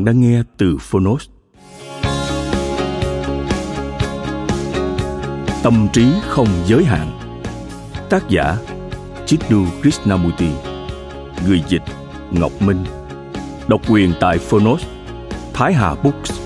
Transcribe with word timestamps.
Bạn 0.00 0.04
đang 0.04 0.20
nghe 0.20 0.42
từ 0.56 0.76
Phonos. 0.80 1.28
Tâm 5.62 5.88
trí 5.92 6.12
không 6.28 6.46
giới 6.66 6.84
hạn. 6.84 7.18
Tác 8.10 8.28
giả 8.28 8.56
Chiddu 9.26 9.64
Krishnamurti. 9.82 10.48
Người 11.46 11.62
dịch, 11.68 11.82
Ngọc 12.30 12.52
Minh. 12.62 12.84
Độc 13.68 13.80
quyền 13.90 14.12
tại 14.20 14.38
Phonos. 14.38 14.84
Thái 15.52 15.72
Hà 15.72 15.94
Books. 15.94 16.39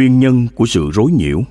Nguyên 0.00 0.18
nhân 0.18 0.46
của 0.54 0.66
sự 0.66 0.90
rối 0.92 1.10
nhiễu. 1.12 1.42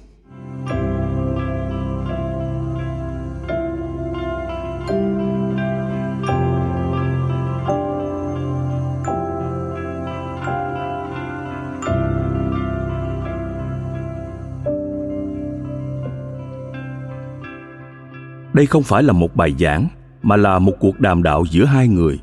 Đây 18.54 18.66
không 18.66 18.83
phải 18.83 19.04
là 19.04 19.14
một 19.14 19.36
bài 19.36 19.55
giảng, 19.60 19.87
mà 20.23 20.36
là 20.36 20.60
một 20.60 20.73
cuộc 20.80 20.99
đàm 20.99 21.23
đạo 21.23 21.45
giữa 21.49 21.66
hai 21.66 21.87
người, 21.87 22.20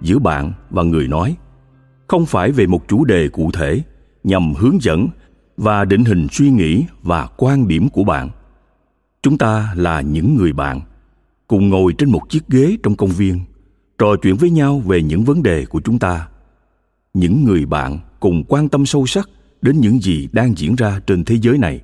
giữa 0.00 0.18
bạn 0.18 0.52
và 0.70 0.82
người 0.82 1.08
nói. 1.08 1.36
Không 2.08 2.26
phải 2.26 2.52
về 2.52 2.66
một 2.66 2.88
chủ 2.88 3.04
đề 3.04 3.28
cụ 3.28 3.50
thể 3.52 3.82
nhằm 4.24 4.54
hướng 4.54 4.82
dẫn 4.82 5.08
và 5.56 5.84
định 5.84 6.04
hình 6.04 6.26
suy 6.32 6.50
nghĩ 6.50 6.84
và 7.02 7.28
quan 7.36 7.68
điểm 7.68 7.88
của 7.88 8.04
bạn. 8.04 8.30
Chúng 9.22 9.38
ta 9.38 9.72
là 9.76 10.00
những 10.00 10.36
người 10.36 10.52
bạn, 10.52 10.80
cùng 11.48 11.68
ngồi 11.68 11.92
trên 11.98 12.10
một 12.10 12.22
chiếc 12.28 12.48
ghế 12.48 12.76
trong 12.82 12.96
công 12.96 13.10
viên, 13.10 13.40
trò 13.98 14.16
chuyện 14.22 14.36
với 14.36 14.50
nhau 14.50 14.78
về 14.78 15.02
những 15.02 15.24
vấn 15.24 15.42
đề 15.42 15.66
của 15.66 15.80
chúng 15.80 15.98
ta. 15.98 16.28
Những 17.14 17.44
người 17.44 17.66
bạn 17.66 17.98
cùng 18.20 18.44
quan 18.48 18.68
tâm 18.68 18.86
sâu 18.86 19.06
sắc 19.06 19.30
đến 19.62 19.80
những 19.80 20.00
gì 20.00 20.28
đang 20.32 20.54
diễn 20.56 20.74
ra 20.74 21.00
trên 21.06 21.24
thế 21.24 21.36
giới 21.42 21.58
này. 21.58 21.80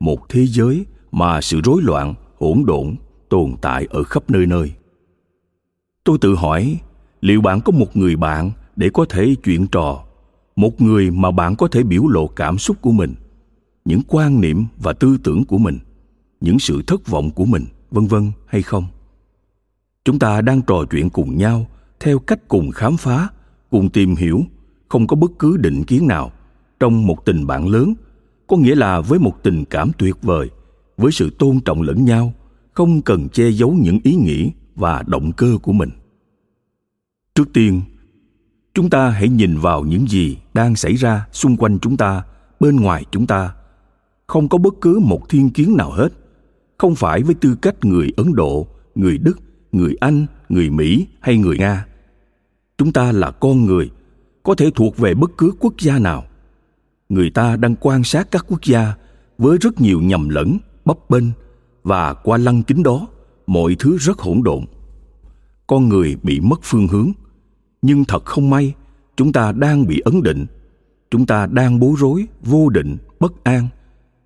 Một 0.00 0.28
thế 0.28 0.46
giới 0.46 0.86
mà 1.12 1.40
sự 1.40 1.60
rối 1.64 1.82
loạn, 1.82 2.14
hỗn 2.38 2.62
độn 2.66 2.96
tồn 3.28 3.54
tại 3.60 3.86
ở 3.90 4.02
khắp 4.02 4.30
nơi 4.30 4.46
nơi. 4.46 4.72
Tôi 6.04 6.18
tự 6.20 6.34
hỏi, 6.34 6.78
liệu 7.20 7.40
bạn 7.40 7.60
có 7.60 7.72
một 7.72 7.96
người 7.96 8.16
bạn 8.16 8.50
để 8.76 8.90
có 8.94 9.06
thể 9.08 9.34
chuyện 9.44 9.66
trò 9.66 10.03
một 10.56 10.80
người 10.80 11.10
mà 11.10 11.30
bạn 11.30 11.56
có 11.56 11.68
thể 11.68 11.82
biểu 11.82 12.06
lộ 12.06 12.26
cảm 12.26 12.58
xúc 12.58 12.76
của 12.80 12.92
mình, 12.92 13.14
những 13.84 14.00
quan 14.08 14.40
niệm 14.40 14.64
và 14.78 14.92
tư 14.92 15.18
tưởng 15.24 15.44
của 15.44 15.58
mình, 15.58 15.78
những 16.40 16.58
sự 16.58 16.82
thất 16.86 17.06
vọng 17.06 17.30
của 17.30 17.44
mình, 17.44 17.64
vân 17.90 18.06
vân, 18.06 18.32
hay 18.46 18.62
không? 18.62 18.84
Chúng 20.04 20.18
ta 20.18 20.40
đang 20.40 20.62
trò 20.62 20.84
chuyện 20.90 21.10
cùng 21.10 21.38
nhau 21.38 21.66
theo 22.00 22.18
cách 22.18 22.48
cùng 22.48 22.70
khám 22.70 22.96
phá, 22.96 23.28
cùng 23.70 23.88
tìm 23.88 24.16
hiểu, 24.16 24.44
không 24.88 25.06
có 25.06 25.16
bất 25.16 25.30
cứ 25.38 25.56
định 25.56 25.84
kiến 25.84 26.06
nào 26.06 26.32
trong 26.80 27.06
một 27.06 27.24
tình 27.24 27.46
bạn 27.46 27.68
lớn, 27.68 27.94
có 28.46 28.56
nghĩa 28.56 28.74
là 28.74 29.00
với 29.00 29.18
một 29.18 29.42
tình 29.42 29.64
cảm 29.64 29.90
tuyệt 29.98 30.16
vời, 30.22 30.50
với 30.96 31.12
sự 31.12 31.30
tôn 31.38 31.60
trọng 31.60 31.82
lẫn 31.82 32.04
nhau, 32.04 32.32
không 32.72 33.02
cần 33.02 33.28
che 33.28 33.50
giấu 33.50 33.76
những 33.80 33.98
ý 34.02 34.14
nghĩ 34.14 34.50
và 34.74 35.02
động 35.06 35.32
cơ 35.32 35.58
của 35.62 35.72
mình. 35.72 35.90
Trước 37.34 37.52
tiên 37.52 37.80
chúng 38.74 38.90
ta 38.90 39.10
hãy 39.10 39.28
nhìn 39.28 39.58
vào 39.58 39.84
những 39.84 40.08
gì 40.08 40.38
đang 40.54 40.76
xảy 40.76 40.94
ra 40.94 41.26
xung 41.32 41.56
quanh 41.56 41.78
chúng 41.78 41.96
ta, 41.96 42.22
bên 42.60 42.76
ngoài 42.76 43.04
chúng 43.10 43.26
ta. 43.26 43.54
Không 44.26 44.48
có 44.48 44.58
bất 44.58 44.74
cứ 44.80 45.00
một 45.02 45.28
thiên 45.28 45.50
kiến 45.50 45.76
nào 45.76 45.90
hết. 45.90 46.08
Không 46.78 46.94
phải 46.94 47.22
với 47.22 47.34
tư 47.34 47.56
cách 47.62 47.84
người 47.84 48.12
ấn 48.16 48.34
độ, 48.34 48.66
người 48.94 49.18
đức, 49.18 49.38
người 49.72 49.96
anh, 50.00 50.26
người 50.48 50.70
mỹ 50.70 51.06
hay 51.20 51.36
người 51.36 51.58
nga. 51.58 51.86
Chúng 52.78 52.92
ta 52.92 53.12
là 53.12 53.30
con 53.30 53.66
người, 53.66 53.90
có 54.42 54.54
thể 54.54 54.70
thuộc 54.74 54.96
về 54.98 55.14
bất 55.14 55.30
cứ 55.38 55.52
quốc 55.60 55.74
gia 55.78 55.98
nào. 55.98 56.24
Người 57.08 57.30
ta 57.30 57.56
đang 57.56 57.76
quan 57.76 58.04
sát 58.04 58.30
các 58.30 58.44
quốc 58.48 58.62
gia 58.62 58.94
với 59.38 59.58
rất 59.60 59.80
nhiều 59.80 60.00
nhầm 60.00 60.28
lẫn, 60.28 60.58
bấp 60.84 61.10
bênh 61.10 61.24
và 61.84 62.14
qua 62.14 62.38
lăng 62.38 62.62
kính 62.62 62.82
đó, 62.82 63.06
mọi 63.46 63.76
thứ 63.78 63.96
rất 63.96 64.18
hỗn 64.18 64.42
độn. 64.42 64.64
Con 65.66 65.88
người 65.88 66.16
bị 66.22 66.40
mất 66.40 66.60
phương 66.62 66.88
hướng 66.88 67.12
nhưng 67.86 68.04
thật 68.04 68.24
không 68.24 68.50
may, 68.50 68.74
chúng 69.16 69.32
ta 69.32 69.52
đang 69.52 69.86
bị 69.86 70.00
ấn 70.04 70.22
định. 70.22 70.46
Chúng 71.10 71.26
ta 71.26 71.46
đang 71.46 71.80
bối 71.80 71.94
rối, 71.98 72.26
vô 72.42 72.68
định, 72.68 72.96
bất 73.20 73.44
an. 73.44 73.68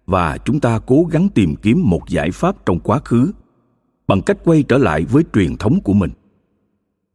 Và 0.06 0.38
chúng 0.44 0.60
ta 0.60 0.78
cố 0.86 1.06
gắng 1.10 1.28
tìm 1.34 1.54
kiếm 1.56 1.82
một 1.84 2.08
giải 2.08 2.30
pháp 2.30 2.66
trong 2.66 2.80
quá 2.80 2.98
khứ, 3.04 3.32
bằng 4.08 4.22
cách 4.22 4.38
quay 4.44 4.62
trở 4.62 4.78
lại 4.78 5.04
với 5.04 5.24
truyền 5.34 5.56
thống 5.56 5.80
của 5.80 5.92
mình. 5.92 6.10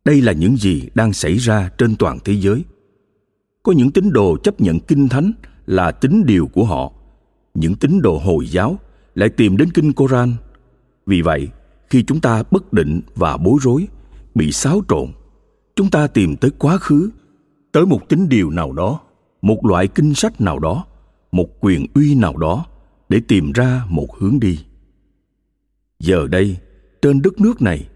Đây 0.06 0.22
là 0.22 0.32
những 0.32 0.58
gì 0.58 0.90
đang 0.96 1.14
xảy 1.14 1.38
ra 1.38 1.70
trên 1.78 1.96
toàn 1.96 2.20
thế 2.26 2.34
giới. 2.34 2.64
Có 3.64 3.72
những 3.72 3.92
tín 3.92 4.14
đồ 4.14 4.38
chấp 4.44 4.62
nhận 4.62 4.80
kinh 4.80 5.10
thánh 5.10 5.32
là 5.66 5.92
tín 5.92 6.24
điều 6.26 6.48
của 6.48 6.66
họ. 6.66 6.92
Những 7.54 7.76
tín 7.76 8.02
đồ 8.02 8.18
hồi 8.18 8.48
giáo 8.48 8.78
lại 9.16 9.30
tìm 9.30 9.58
đến 9.58 9.70
kinh 9.74 9.94
koran. 9.94 10.34
Vì 11.06 11.22
vậy, 11.22 11.48
khi 11.90 12.04
chúng 12.04 12.20
ta 12.20 12.44
bất 12.52 12.74
định 12.74 13.02
và 13.16 13.38
bối 13.38 13.60
rối, 13.62 13.88
bị 14.36 14.52
xáo 14.52 14.82
trộn 14.90 15.08
chúng 15.76 15.90
ta 15.90 16.08
tìm 16.08 16.36
tới 16.36 16.52
quá 16.52 16.78
khứ, 16.78 17.10
tới 17.72 17.86
một 17.86 18.10
tính 18.10 18.30
điều 18.30 18.50
nào 18.50 18.72
đó, 18.72 19.00
một 19.42 19.66
loại 19.66 19.88
kinh 19.88 20.14
sách 20.14 20.42
nào 20.42 20.60
đó, 20.60 20.86
một 21.32 21.48
quyền 21.60 21.86
uy 21.94 22.16
nào 22.16 22.38
đó 22.38 22.66
để 23.10 23.22
tìm 23.28 23.52
ra 23.52 23.86
một 23.90 24.08
hướng 24.18 24.40
đi. 24.40 24.60
Giờ 26.00 26.28
đây, 26.28 26.58
trên 27.02 27.22
đất 27.22 27.42
nước 27.42 27.62
này, 27.62 27.88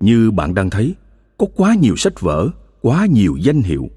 như 0.00 0.30
bạn 0.30 0.54
đang 0.54 0.70
thấy, 0.70 0.94
có 1.38 1.46
quá 1.56 1.74
nhiều 1.74 1.96
sách 1.96 2.20
vở, 2.20 2.48
quá 2.80 3.06
nhiều 3.06 3.36
danh 3.36 3.62
hiệu. 3.62 3.88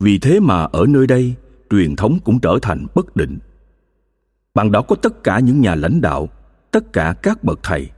Vì 0.00 0.18
thế 0.18 0.40
mà 0.40 0.64
ở 0.64 0.86
nơi 0.88 1.06
đây, 1.06 1.34
truyền 1.70 1.96
thống 1.96 2.18
cũng 2.24 2.40
trở 2.40 2.58
thành 2.62 2.86
bất 2.94 3.16
định. 3.16 3.38
Bạn 4.54 4.72
đó 4.72 4.82
có 4.82 4.96
tất 4.96 5.24
cả 5.24 5.38
những 5.38 5.60
nhà 5.60 5.74
lãnh 5.74 6.00
đạo, 6.00 6.28
tất 6.70 6.92
cả 6.92 7.14
các 7.22 7.44
bậc 7.44 7.60
thầy, 7.62 7.90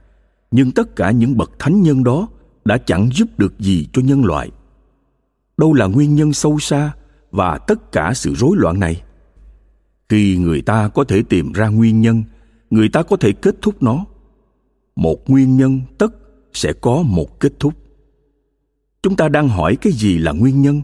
nhưng 0.51 0.71
tất 0.71 0.97
cả 0.97 1.11
những 1.11 1.37
bậc 1.37 1.51
thánh 1.59 1.83
nhân 1.83 2.05
đó 2.05 2.29
đã 2.65 2.79
chẳng 2.79 3.09
giúp 3.13 3.39
được 3.39 3.59
gì 3.59 3.89
cho 3.93 4.03
nhân 4.03 4.25
loại 4.25 4.51
đâu 5.59 5.75
là 5.75 5.87
nguyên 5.87 6.15
nhân 6.15 6.33
sâu 6.33 6.59
xa 6.59 6.93
và 7.31 7.59
tất 7.59 7.93
cả 7.93 8.13
sự 8.15 8.35
rối 8.35 8.57
loạn 8.57 8.81
này. 8.81 9.03
Khi 10.09 10.37
người 10.37 10.63
ta 10.63 10.89
có 10.89 11.05
thể 11.05 11.23
tìm 11.23 11.53
ra 11.53 11.69
nguyên 11.69 12.01
nhân, 12.01 12.25
người 12.71 12.89
ta 12.89 13.03
có 13.03 13.17
thể 13.17 13.33
kết 13.33 13.55
thúc 13.63 13.83
nó. 13.83 14.05
Một 14.97 15.31
nguyên 15.31 15.57
nhân 15.57 15.81
tất 15.99 16.15
sẽ 16.53 16.73
có 16.73 17.03
một 17.03 17.41
kết 17.41 17.53
thúc. 17.59 17.75
Chúng 19.03 19.17
ta 19.17 19.29
đang 19.29 19.49
hỏi 19.49 19.77
cái 19.77 19.93
gì 19.93 20.19
là 20.19 20.33
nguyên 20.33 20.63
nhân, 20.63 20.83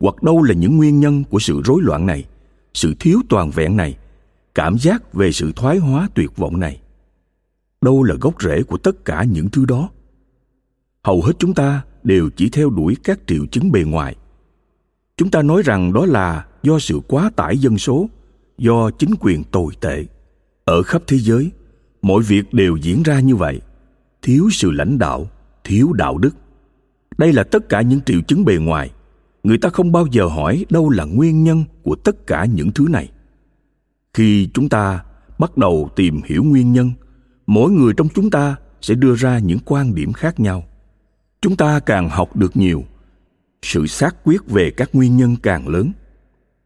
hoặc 0.00 0.22
đâu 0.22 0.42
là 0.42 0.54
những 0.54 0.76
nguyên 0.76 1.00
nhân 1.00 1.24
của 1.24 1.38
sự 1.38 1.62
rối 1.64 1.82
loạn 1.82 2.06
này, 2.06 2.24
sự 2.74 2.94
thiếu 3.00 3.20
toàn 3.28 3.50
vẹn 3.50 3.76
này, 3.76 3.96
cảm 4.54 4.78
giác 4.78 5.14
về 5.14 5.32
sự 5.32 5.52
thoái 5.56 5.78
hóa 5.78 6.08
tuyệt 6.14 6.36
vọng 6.36 6.60
này. 6.60 6.80
Đâu 7.80 8.02
là 8.02 8.14
gốc 8.20 8.42
rễ 8.42 8.62
của 8.62 8.78
tất 8.78 9.04
cả 9.04 9.24
những 9.24 9.48
thứ 9.48 9.64
đó? 9.64 9.88
Hầu 11.04 11.22
hết 11.22 11.32
chúng 11.38 11.54
ta 11.54 11.82
đều 12.04 12.30
chỉ 12.36 12.48
theo 12.48 12.70
đuổi 12.70 12.96
các 13.04 13.20
triệu 13.26 13.46
chứng 13.46 13.72
bề 13.72 13.82
ngoài. 13.82 14.16
Chúng 15.16 15.30
ta 15.30 15.42
nói 15.42 15.62
rằng 15.64 15.92
đó 15.92 16.06
là 16.06 16.46
do 16.62 16.78
sự 16.78 17.00
quá 17.08 17.30
tải 17.36 17.58
dân 17.58 17.78
số, 17.78 18.08
do 18.58 18.90
chính 18.90 19.10
quyền 19.20 19.44
tồi 19.44 19.72
tệ. 19.80 20.06
Ở 20.64 20.82
khắp 20.82 21.02
thế 21.06 21.18
giới, 21.18 21.50
mọi 22.02 22.22
việc 22.22 22.54
đều 22.54 22.76
diễn 22.76 23.02
ra 23.02 23.20
như 23.20 23.36
vậy. 23.36 23.60
Thiếu 24.22 24.48
sự 24.52 24.70
lãnh 24.70 24.98
đạo, 24.98 25.26
thiếu 25.64 25.92
đạo 25.92 26.18
đức. 26.18 26.36
Đây 27.18 27.32
là 27.32 27.42
tất 27.42 27.68
cả 27.68 27.82
những 27.82 28.00
triệu 28.00 28.20
chứng 28.20 28.44
bề 28.44 28.56
ngoài. 28.56 28.90
Người 29.42 29.58
ta 29.58 29.68
không 29.68 29.92
bao 29.92 30.06
giờ 30.10 30.26
hỏi 30.26 30.66
đâu 30.70 30.90
là 30.90 31.04
nguyên 31.04 31.44
nhân 31.44 31.64
của 31.82 31.94
tất 31.94 32.26
cả 32.26 32.44
những 32.44 32.72
thứ 32.72 32.86
này. 32.88 33.10
Khi 34.14 34.48
chúng 34.54 34.68
ta 34.68 35.04
bắt 35.38 35.56
đầu 35.56 35.90
tìm 35.96 36.20
hiểu 36.24 36.44
nguyên 36.44 36.72
nhân, 36.72 36.90
mỗi 37.46 37.70
người 37.70 37.92
trong 37.96 38.08
chúng 38.14 38.30
ta 38.30 38.56
sẽ 38.80 38.94
đưa 38.94 39.14
ra 39.14 39.38
những 39.38 39.58
quan 39.64 39.94
điểm 39.94 40.12
khác 40.12 40.40
nhau 40.40 40.64
chúng 41.42 41.56
ta 41.56 41.80
càng 41.80 42.08
học 42.08 42.36
được 42.36 42.56
nhiều. 42.56 42.84
Sự 43.62 43.86
xác 43.86 44.16
quyết 44.24 44.46
về 44.46 44.70
các 44.70 44.90
nguyên 44.92 45.16
nhân 45.16 45.36
càng 45.42 45.68
lớn. 45.68 45.92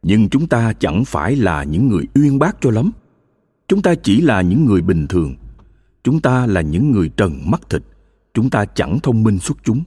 Nhưng 0.03 0.29
chúng 0.29 0.47
ta 0.49 0.73
chẳng 0.73 1.05
phải 1.05 1.37
là 1.37 1.65
những 1.65 1.89
người 1.89 2.05
uyên 2.15 2.39
bác 2.39 2.57
cho 2.61 2.71
lắm. 2.71 2.91
Chúng 3.69 3.83
ta 3.83 3.95
chỉ 3.95 4.21
là 4.21 4.41
những 4.41 4.65
người 4.65 4.83
bình 4.83 5.07
thường. 5.07 5.35
Chúng 6.05 6.21
ta 6.21 6.47
là 6.47 6.61
những 6.61 6.91
người 6.91 7.09
trần 7.09 7.51
mắt 7.51 7.61
thịt. 7.71 7.83
Chúng 8.35 8.51
ta 8.51 8.65
chẳng 8.65 8.99
thông 9.03 9.23
minh 9.23 9.39
xuất 9.39 9.59
chúng. 9.65 9.83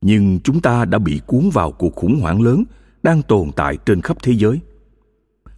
Nhưng 0.00 0.38
chúng 0.44 0.60
ta 0.60 0.84
đã 0.84 0.98
bị 0.98 1.20
cuốn 1.26 1.50
vào 1.52 1.72
cuộc 1.72 1.94
khủng 1.94 2.20
hoảng 2.20 2.42
lớn 2.42 2.64
đang 3.02 3.22
tồn 3.22 3.50
tại 3.56 3.78
trên 3.86 4.00
khắp 4.00 4.16
thế 4.22 4.32
giới. 4.32 4.60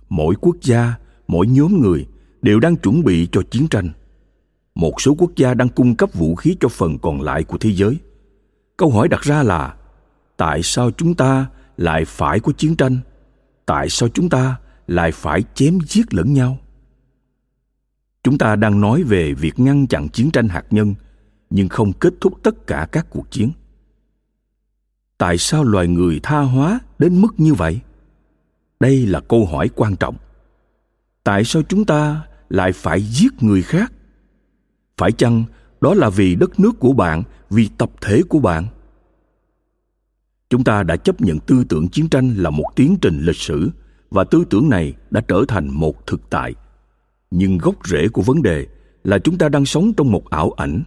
Mỗi 0.08 0.34
quốc 0.40 0.56
gia, 0.62 0.94
mỗi 1.28 1.46
nhóm 1.46 1.80
người 1.80 2.06
đều 2.42 2.60
đang 2.60 2.76
chuẩn 2.76 3.04
bị 3.04 3.28
cho 3.32 3.42
chiến 3.50 3.68
tranh. 3.68 3.88
Một 4.74 5.00
số 5.00 5.14
quốc 5.18 5.30
gia 5.36 5.54
đang 5.54 5.68
cung 5.68 5.94
cấp 5.94 6.10
vũ 6.14 6.34
khí 6.34 6.56
cho 6.60 6.68
phần 6.68 6.98
còn 6.98 7.20
lại 7.20 7.44
của 7.44 7.58
thế 7.58 7.70
giới 7.70 7.98
câu 8.80 8.90
hỏi 8.90 9.08
đặt 9.08 9.20
ra 9.22 9.42
là, 9.42 9.74
tại 10.36 10.62
sao 10.62 10.90
chúng 10.90 11.14
ta 11.14 11.46
lại 11.76 12.04
phải 12.04 12.40
có 12.40 12.52
chiến 12.52 12.76
tranh? 12.76 12.98
Tại 13.66 13.88
sao 13.88 14.08
chúng 14.08 14.28
ta 14.28 14.58
lại 14.86 15.12
phải 15.12 15.44
chém 15.54 15.78
giết 15.86 16.14
lẫn 16.14 16.32
nhau? 16.32 16.58
Chúng 18.22 18.38
ta 18.38 18.56
đang 18.56 18.80
nói 18.80 19.02
về 19.02 19.34
việc 19.34 19.58
ngăn 19.58 19.86
chặn 19.86 20.08
chiến 20.08 20.30
tranh 20.30 20.48
hạt 20.48 20.64
nhân, 20.70 20.94
nhưng 21.50 21.68
không 21.68 21.92
kết 21.92 22.14
thúc 22.20 22.42
tất 22.42 22.66
cả 22.66 22.88
các 22.92 23.06
cuộc 23.10 23.30
chiến. 23.30 23.52
Tại 25.18 25.38
sao 25.38 25.64
loài 25.64 25.88
người 25.88 26.20
tha 26.22 26.40
hóa 26.40 26.80
đến 26.98 27.20
mức 27.20 27.34
như 27.36 27.54
vậy? 27.54 27.80
Đây 28.80 29.06
là 29.06 29.20
câu 29.20 29.46
hỏi 29.46 29.70
quan 29.74 29.96
trọng. 29.96 30.16
Tại 31.24 31.44
sao 31.44 31.62
chúng 31.62 31.84
ta 31.84 32.26
lại 32.48 32.72
phải 32.72 33.02
giết 33.02 33.42
người 33.42 33.62
khác? 33.62 33.92
Phải 34.96 35.12
chăng 35.12 35.44
đó 35.80 35.94
là 35.94 36.10
vì 36.10 36.34
đất 36.34 36.60
nước 36.60 36.78
của 36.78 36.92
bạn, 36.92 37.22
vì 37.50 37.68
tập 37.78 37.90
thể 38.00 38.22
của 38.28 38.38
bạn. 38.38 38.66
Chúng 40.50 40.64
ta 40.64 40.82
đã 40.82 40.96
chấp 40.96 41.20
nhận 41.20 41.38
tư 41.38 41.64
tưởng 41.68 41.88
chiến 41.88 42.08
tranh 42.08 42.34
là 42.36 42.50
một 42.50 42.64
tiến 42.76 42.96
trình 43.00 43.20
lịch 43.20 43.36
sử, 43.36 43.70
và 44.10 44.24
tư 44.24 44.44
tưởng 44.50 44.68
này 44.68 44.94
đã 45.10 45.20
trở 45.20 45.44
thành 45.48 45.68
một 45.68 46.06
thực 46.06 46.30
tại. 46.30 46.54
Nhưng 47.30 47.58
gốc 47.58 47.74
rễ 47.88 48.08
của 48.08 48.22
vấn 48.22 48.42
đề 48.42 48.66
là 49.04 49.18
chúng 49.18 49.38
ta 49.38 49.48
đang 49.48 49.64
sống 49.64 49.92
trong 49.96 50.12
một 50.12 50.30
ảo 50.30 50.50
ảnh, 50.50 50.82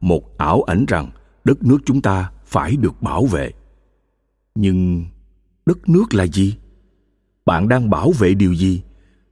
một 0.00 0.38
ảo 0.38 0.62
ảnh 0.62 0.84
rằng 0.88 1.10
đất 1.44 1.62
nước 1.62 1.78
chúng 1.84 2.02
ta 2.02 2.30
phải 2.44 2.76
được 2.76 3.02
bảo 3.02 3.26
vệ. 3.26 3.50
Nhưng 4.54 5.04
đất 5.66 5.88
nước 5.88 6.14
là 6.14 6.26
gì? 6.26 6.56
Bạn 7.46 7.68
đang 7.68 7.90
bảo 7.90 8.10
vệ 8.10 8.34
điều 8.34 8.52
gì? 8.52 8.82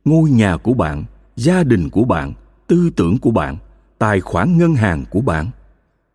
Ngôi 0.05 0.31
nhà 0.31 0.57
của 0.57 0.75
bạn, 0.75 1.05
gia 1.37 1.63
đình 1.63 1.91
của 1.91 2.05
bạn, 2.05 2.33
tư 2.67 2.91
tưởng 2.97 3.19
của 3.19 3.31
bạn 3.31 3.57
tài 4.05 4.21
khoản 4.21 4.59
ngân 4.59 4.75
hàng 4.75 5.05
của 5.11 5.21
bạn. 5.21 5.51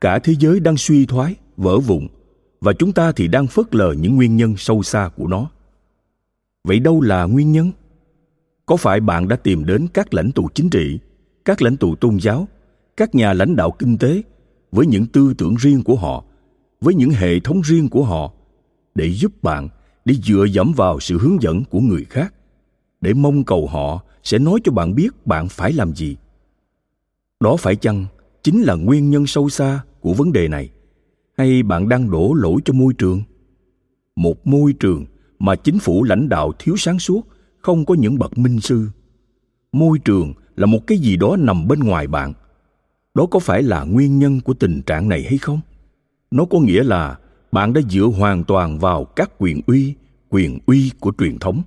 Cả 0.02 0.20
thế 0.20 0.34
giới 0.40 0.60
đang 0.60 0.78
suy 0.78 1.06
thoái, 1.06 1.36
vỡ 1.58 1.80
vụn, 1.80 2.08
và 2.62 2.74
chúng 2.74 2.92
ta 2.92 3.12
thì 3.12 3.28
đang 3.28 3.48
phớt 3.48 3.76
lờ 3.76 3.94
những 3.94 4.16
nguyên 4.16 4.36
nhân 4.36 4.58
sâu 4.58 4.84
xa 4.84 5.10
của 5.16 5.28
nó. 5.28 5.50
Vậy 6.64 6.80
đâu 6.80 7.02
là 7.02 7.24
nguyên 7.24 7.52
nhân? 7.52 7.72
Có 8.66 8.76
phải 8.76 9.00
bạn 9.00 9.28
đã 9.28 9.36
tìm 9.36 9.66
đến 9.66 9.88
các 9.94 10.14
lãnh 10.14 10.32
tụ 10.32 10.50
chính 10.56 10.70
trị, 10.70 11.00
các 11.46 11.62
lãnh 11.62 11.78
tụ 11.78 11.96
tôn 11.96 12.18
giáo, 12.18 12.48
các 12.98 13.16
nhà 13.16 13.34
lãnh 13.34 13.56
đạo 13.56 13.72
kinh 13.72 13.98
tế 13.98 14.22
với 14.72 14.86
những 14.86 15.06
tư 15.06 15.34
tưởng 15.38 15.56
riêng 15.56 15.84
của 15.84 15.96
họ, 15.96 16.24
với 16.82 16.94
những 16.94 17.12
hệ 17.12 17.40
thống 17.40 17.62
riêng 17.62 17.90
của 17.90 18.04
họ 18.04 18.32
để 18.96 19.14
giúp 19.14 19.44
bạn 19.44 19.70
để 20.06 20.16
dựa 20.24 20.46
dẫm 20.46 20.74
vào 20.76 21.00
sự 21.00 21.18
hướng 21.18 21.42
dẫn 21.42 21.64
của 21.64 21.80
người 21.80 22.06
khác, 22.10 22.34
để 23.02 23.14
mong 23.14 23.44
cầu 23.44 23.68
họ 23.68 24.04
sẽ 24.24 24.40
nói 24.40 24.60
cho 24.64 24.72
bạn 24.72 24.96
biết 24.96 25.28
bạn 25.28 25.48
phải 25.48 25.74
làm 25.74 25.96
gì? 25.96 26.18
Đó 27.40 27.56
phải 27.56 27.76
chăng 27.76 28.06
chính 28.44 28.62
là 28.62 28.76
nguyên 28.76 29.10
nhân 29.10 29.28
sâu 29.28 29.50
xa 29.50 29.82
của 30.00 30.14
vấn 30.14 30.32
đề 30.32 30.48
này? 30.48 30.70
Hay 31.38 31.64
bạn 31.64 31.90
đang 31.90 32.12
đổ 32.12 32.34
lỗi 32.34 32.62
cho 32.66 32.74
môi 32.74 32.94
trường? 32.94 33.22
Một 34.16 34.48
môi 34.48 34.74
trường 34.74 35.06
mà 35.40 35.56
chính 35.56 35.80
phủ 35.80 36.04
lãnh 36.04 36.30
đạo 36.30 36.52
thiếu 36.60 36.76
sáng 36.78 37.00
suốt, 37.00 37.28
không 37.60 37.86
có 37.86 37.94
những 37.94 38.20
bậc 38.20 38.38
minh 38.38 38.60
sư. 38.60 38.88
Môi 39.72 40.00
trường 40.00 40.34
là 40.56 40.66
một 40.66 40.88
cái 40.88 40.98
gì 40.98 41.18
đó 41.18 41.36
nằm 41.40 41.68
bên 41.68 41.80
ngoài 41.80 42.08
bạn. 42.08 42.34
Đó 43.14 43.26
có 43.32 43.40
phải 43.40 43.64
là 43.64 43.84
nguyên 43.84 44.20
nhân 44.20 44.42
của 44.42 44.54
tình 44.54 44.82
trạng 44.82 45.10
này 45.10 45.24
hay 45.24 45.38
không? 45.38 45.60
Nó 46.32 46.46
có 46.46 46.60
nghĩa 46.60 46.84
là 46.84 47.18
bạn 47.52 47.74
đã 47.74 47.82
dựa 47.90 48.06
hoàn 48.06 48.44
toàn 48.44 48.80
vào 48.80 49.06
các 49.06 49.32
quyền 49.40 49.62
uy 49.68 49.96
quyền 50.30 50.60
uy 50.66 50.92
của 51.00 51.12
truyền 51.18 51.40
thống, 51.40 51.62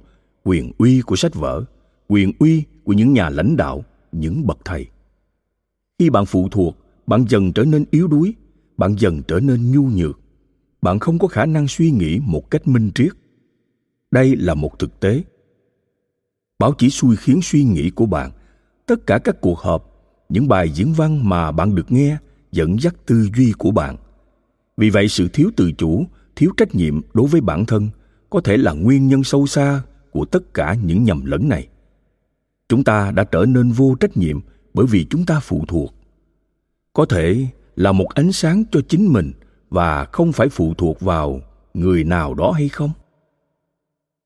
quyền 0.45 0.73
uy 0.79 1.01
của 1.01 1.17
sách 1.17 1.35
vở, 1.35 1.65
quyền 2.09 2.33
uy 2.39 2.65
của 2.85 2.93
những 2.93 3.13
nhà 3.13 3.31
lãnh 3.31 3.57
đạo, 3.57 3.85
những 4.13 4.47
bậc 4.47 4.59
thầy 4.65 4.87
khi 6.03 6.11
bạn 6.11 6.27
phụ 6.27 6.49
thuộc, 6.49 6.77
bạn 7.07 7.25
dần 7.29 7.53
trở 7.53 7.65
nên 7.65 7.85
yếu 7.91 8.09
đuối, 8.09 8.35
bạn 8.77 8.95
dần 8.99 9.23
trở 9.29 9.41
nên 9.41 9.73
nhu 9.73 9.83
nhược. 9.83 10.21
Bạn 10.83 10.99
không 10.99 11.19
có 11.19 11.29
khả 11.29 11.47
năng 11.47 11.69
suy 11.69 11.91
nghĩ 11.91 12.21
một 12.23 12.51
cách 12.51 12.69
minh 12.69 12.91
triết. 12.95 13.13
Đây 14.11 14.37
là 14.37 14.55
một 14.55 14.79
thực 14.79 15.01
tế. 15.01 15.23
Báo 16.59 16.73
chí 16.79 16.91
xui 16.91 17.17
khiến 17.17 17.41
suy 17.43 17.65
nghĩ 17.65 17.91
của 17.91 18.07
bạn, 18.07 18.31
tất 18.87 19.07
cả 19.07 19.19
các 19.19 19.41
cuộc 19.41 19.59
họp, 19.59 19.91
những 20.29 20.49
bài 20.49 20.71
diễn 20.71 20.93
văn 20.93 21.29
mà 21.29 21.53
bạn 21.53 21.75
được 21.75 21.93
nghe 21.93 22.17
dẫn 22.53 22.77
dắt 22.81 22.95
tư 23.07 23.29
duy 23.37 23.53
của 23.59 23.71
bạn. 23.71 23.97
Vì 24.77 24.91
vậy, 24.91 25.09
sự 25.09 25.29
thiếu 25.29 25.51
tự 25.57 25.73
chủ, 25.73 26.05
thiếu 26.37 26.51
trách 26.57 26.75
nhiệm 26.75 27.01
đối 27.15 27.27
với 27.27 27.41
bản 27.41 27.67
thân 27.67 27.89
có 28.31 28.41
thể 28.41 28.57
là 28.57 28.73
nguyên 28.73 29.09
nhân 29.09 29.25
sâu 29.25 29.47
xa 29.47 29.83
của 30.11 30.25
tất 30.25 30.55
cả 30.55 30.77
những 30.85 31.05
nhầm 31.05 31.25
lẫn 31.25 31.49
này. 31.49 31.69
Chúng 32.69 32.85
ta 32.85 33.11
đã 33.11 33.25
trở 33.25 33.45
nên 33.45 33.73
vô 33.73 33.95
trách 34.01 34.17
nhiệm 34.17 34.41
bởi 34.75 34.87
vì 34.87 35.07
chúng 35.11 35.27
ta 35.27 35.41
phụ 35.41 35.65
thuộc. 35.69 35.95
Có 36.93 37.05
thể 37.05 37.47
là 37.77 37.93
một 37.93 38.07
ánh 38.15 38.33
sáng 38.33 38.65
cho 38.73 38.81
chính 38.89 39.13
mình 39.13 39.33
và 39.71 40.05
không 40.05 40.33
phải 40.33 40.49
phụ 40.49 40.75
thuộc 40.79 41.01
vào 41.01 41.41
người 41.75 42.05
nào 42.05 42.35
đó 42.35 42.51
hay 42.51 42.69
không? 42.69 42.91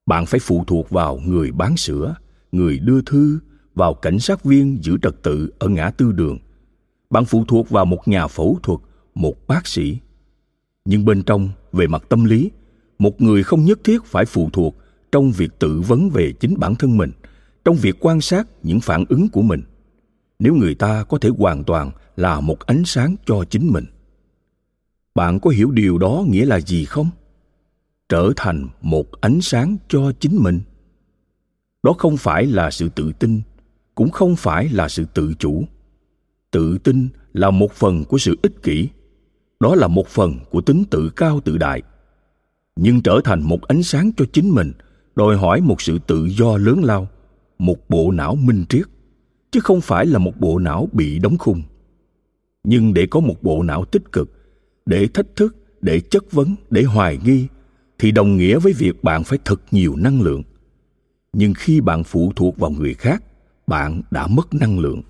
Bạn 0.06 0.26
phải 0.26 0.40
phụ 0.40 0.64
thuộc 0.66 0.90
vào 0.90 1.20
người 1.26 1.52
bán 1.52 1.76
sữa, 1.76 2.14
người 2.52 2.78
đưa 2.78 3.02
thư, 3.02 3.38
vào 3.74 3.94
cảnh 3.94 4.18
sát 4.18 4.44
viên 4.44 4.78
giữ 4.82 4.98
trật 5.02 5.22
tự 5.22 5.50
ở 5.58 5.68
ngã 5.68 5.90
tư 5.90 6.12
đường. 6.12 6.38
Bạn 7.10 7.24
phụ 7.24 7.44
thuộc 7.48 7.70
vào 7.70 7.84
một 7.84 8.08
nhà 8.08 8.26
phẫu 8.26 8.58
thuật, 8.62 8.80
một 9.14 9.46
bác 9.46 9.66
sĩ. 9.66 9.98
Nhưng 10.84 11.04
bên 11.04 11.22
trong, 11.22 11.48
về 11.72 11.86
mặt 11.86 12.02
tâm 12.08 12.24
lý, 12.24 12.50
một 12.98 13.20
người 13.20 13.42
không 13.42 13.64
nhất 13.64 13.78
thiết 13.84 14.04
phải 14.04 14.24
phụ 14.24 14.50
thuộc 14.52 14.76
trong 15.12 15.32
việc 15.32 15.58
tự 15.58 15.80
vấn 15.80 16.10
về 16.10 16.32
chính 16.40 16.58
bản 16.58 16.74
thân 16.74 16.96
mình, 16.96 17.10
trong 17.64 17.76
việc 17.76 17.96
quan 18.00 18.20
sát 18.20 18.46
những 18.62 18.80
phản 18.80 19.04
ứng 19.08 19.28
của 19.28 19.42
mình 19.42 19.62
nếu 20.38 20.54
người 20.54 20.74
ta 20.74 21.04
có 21.04 21.18
thể 21.18 21.28
hoàn 21.38 21.64
toàn 21.64 21.90
là 22.16 22.40
một 22.40 22.60
ánh 22.60 22.84
sáng 22.84 23.16
cho 23.26 23.44
chính 23.44 23.72
mình. 23.72 23.84
Bạn 25.14 25.40
có 25.40 25.50
hiểu 25.50 25.70
điều 25.70 25.98
đó 25.98 26.24
nghĩa 26.28 26.44
là 26.44 26.60
gì 26.60 26.84
không? 26.84 27.10
Trở 28.08 28.32
thành 28.36 28.68
một 28.82 29.20
ánh 29.20 29.40
sáng 29.40 29.76
cho 29.88 30.12
chính 30.20 30.36
mình. 30.42 30.60
Đó 31.82 31.92
không 31.98 32.16
phải 32.16 32.46
là 32.46 32.70
sự 32.70 32.88
tự 32.88 33.12
tin, 33.12 33.40
cũng 33.94 34.10
không 34.10 34.36
phải 34.36 34.68
là 34.68 34.88
sự 34.88 35.04
tự 35.14 35.34
chủ. 35.38 35.64
Tự 36.50 36.78
tin 36.78 37.08
là 37.32 37.50
một 37.50 37.72
phần 37.72 38.04
của 38.04 38.18
sự 38.18 38.36
ích 38.42 38.62
kỷ. 38.62 38.88
Đó 39.60 39.74
là 39.74 39.88
một 39.88 40.08
phần 40.08 40.38
của 40.50 40.60
tính 40.60 40.84
tự 40.90 41.10
cao 41.16 41.40
tự 41.40 41.58
đại. 41.58 41.82
Nhưng 42.76 43.02
trở 43.02 43.20
thành 43.24 43.42
một 43.42 43.62
ánh 43.62 43.82
sáng 43.82 44.10
cho 44.16 44.24
chính 44.32 44.50
mình 44.50 44.72
đòi 45.16 45.36
hỏi 45.36 45.60
một 45.60 45.80
sự 45.82 45.98
tự 46.06 46.26
do 46.26 46.56
lớn 46.56 46.84
lao, 46.84 47.08
một 47.58 47.88
bộ 47.88 48.10
não 48.10 48.34
minh 48.34 48.64
triết 48.68 48.86
chứ 49.50 49.60
không 49.60 49.80
phải 49.80 50.06
là 50.06 50.18
một 50.18 50.32
bộ 50.40 50.58
não 50.58 50.88
bị 50.92 51.18
đóng 51.18 51.38
khung. 51.38 51.62
Nhưng 52.64 52.94
để 52.94 53.06
có 53.10 53.20
một 53.20 53.42
bộ 53.42 53.62
não 53.62 53.84
tích 53.84 54.12
cực, 54.12 54.30
để 54.86 55.08
thách 55.14 55.36
thức, 55.36 55.56
để 55.80 56.00
chất 56.00 56.32
vấn, 56.32 56.54
để 56.70 56.82
hoài 56.82 57.18
nghi, 57.24 57.46
thì 57.98 58.10
đồng 58.10 58.36
nghĩa 58.36 58.58
với 58.58 58.72
việc 58.72 59.04
bạn 59.04 59.24
phải 59.24 59.38
thật 59.44 59.60
nhiều 59.70 59.96
năng 59.96 60.22
lượng. 60.22 60.42
Nhưng 61.32 61.54
khi 61.54 61.80
bạn 61.80 62.04
phụ 62.04 62.32
thuộc 62.36 62.58
vào 62.58 62.70
người 62.70 62.94
khác, 62.94 63.22
bạn 63.66 64.02
đã 64.10 64.26
mất 64.26 64.54
năng 64.54 64.78
lượng. 64.78 65.02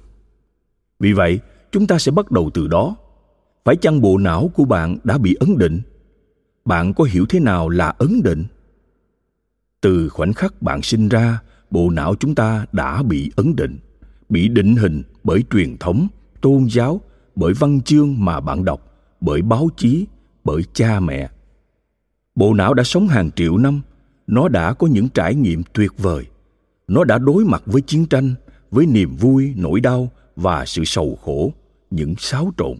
Vì 1.00 1.12
vậy, 1.12 1.40
chúng 1.72 1.86
ta 1.86 1.98
sẽ 1.98 2.12
bắt 2.12 2.30
đầu 2.30 2.50
từ 2.54 2.68
đó. 2.68 2.96
Phải 3.64 3.76
chăng 3.76 4.00
bộ 4.00 4.18
não 4.18 4.50
của 4.54 4.64
bạn 4.64 4.96
đã 5.04 5.18
bị 5.18 5.36
ấn 5.40 5.58
định? 5.58 5.80
Bạn 6.64 6.94
có 6.94 7.04
hiểu 7.04 7.26
thế 7.28 7.40
nào 7.40 7.68
là 7.68 7.94
ấn 7.98 8.22
định? 8.24 8.44
Từ 9.80 10.08
khoảnh 10.08 10.32
khắc 10.32 10.62
bạn 10.62 10.82
sinh 10.82 11.08
ra, 11.08 11.42
bộ 11.70 11.90
não 11.90 12.14
chúng 12.20 12.34
ta 12.34 12.66
đã 12.72 13.02
bị 13.02 13.30
ấn 13.36 13.56
định 13.56 13.78
bị 14.28 14.48
định 14.48 14.76
hình 14.76 15.02
bởi 15.24 15.44
truyền 15.50 15.76
thống, 15.76 16.08
tôn 16.40 16.66
giáo, 16.70 17.00
bởi 17.36 17.52
văn 17.52 17.80
chương 17.80 18.24
mà 18.24 18.40
bạn 18.40 18.64
đọc, 18.64 18.80
bởi 19.20 19.42
báo 19.42 19.68
chí, 19.76 20.06
bởi 20.44 20.62
cha 20.72 21.00
mẹ. 21.00 21.30
Bộ 22.34 22.54
não 22.54 22.74
đã 22.74 22.82
sống 22.82 23.08
hàng 23.08 23.30
triệu 23.30 23.58
năm, 23.58 23.80
nó 24.26 24.48
đã 24.48 24.72
có 24.72 24.86
những 24.86 25.08
trải 25.08 25.34
nghiệm 25.34 25.62
tuyệt 25.72 25.90
vời. 25.98 26.26
Nó 26.88 27.04
đã 27.04 27.18
đối 27.18 27.44
mặt 27.44 27.62
với 27.66 27.80
chiến 27.80 28.06
tranh, 28.06 28.34
với 28.70 28.86
niềm 28.86 29.16
vui, 29.16 29.54
nỗi 29.56 29.80
đau 29.80 30.10
và 30.36 30.64
sự 30.66 30.84
sầu 30.84 31.18
khổ, 31.24 31.52
những 31.90 32.14
xáo 32.18 32.52
trộn. 32.58 32.76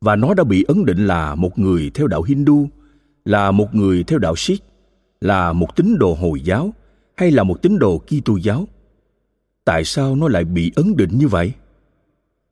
Và 0.00 0.16
nó 0.16 0.34
đã 0.34 0.44
bị 0.44 0.64
ấn 0.68 0.84
định 0.84 1.06
là 1.06 1.34
một 1.34 1.58
người 1.58 1.90
theo 1.94 2.06
đạo 2.06 2.22
hindu, 2.22 2.68
là 3.24 3.50
một 3.50 3.74
người 3.74 4.04
theo 4.04 4.18
đạo 4.18 4.36
sikh, 4.36 4.62
là 5.20 5.52
một 5.52 5.76
tín 5.76 5.98
đồ 5.98 6.14
hồi 6.14 6.40
giáo, 6.40 6.74
hay 7.16 7.30
là 7.30 7.42
một 7.42 7.62
tín 7.62 7.78
đồ 7.78 7.98
kitô 7.98 8.36
giáo 8.36 8.68
tại 9.64 9.84
sao 9.84 10.16
nó 10.16 10.28
lại 10.28 10.44
bị 10.44 10.72
ấn 10.76 10.96
định 10.96 11.18
như 11.18 11.28
vậy? 11.28 11.52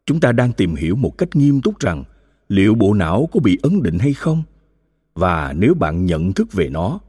Chúng 0.07 0.21
ta 0.21 0.33
đang 0.33 0.53
tìm 0.53 0.75
hiểu 0.75 0.97
một 0.97 1.19
cách 1.19 1.37
nghiêm 1.37 1.61
túc 1.61 1.79
rằng 1.79 2.05
liệu 2.49 2.75
bộ 2.75 2.95
não 2.95 3.29
có 3.33 3.41
bị 3.41 3.59
ấn 3.63 3.83
định 3.83 3.99
hay 3.99 4.15
không? 4.15 4.43
Và 5.15 5.55
nếu 5.57 5.75
bạn 5.75 6.07
nhận 6.07 6.33
thức 6.33 6.53
về 6.53 6.69
nó, 6.69 7.01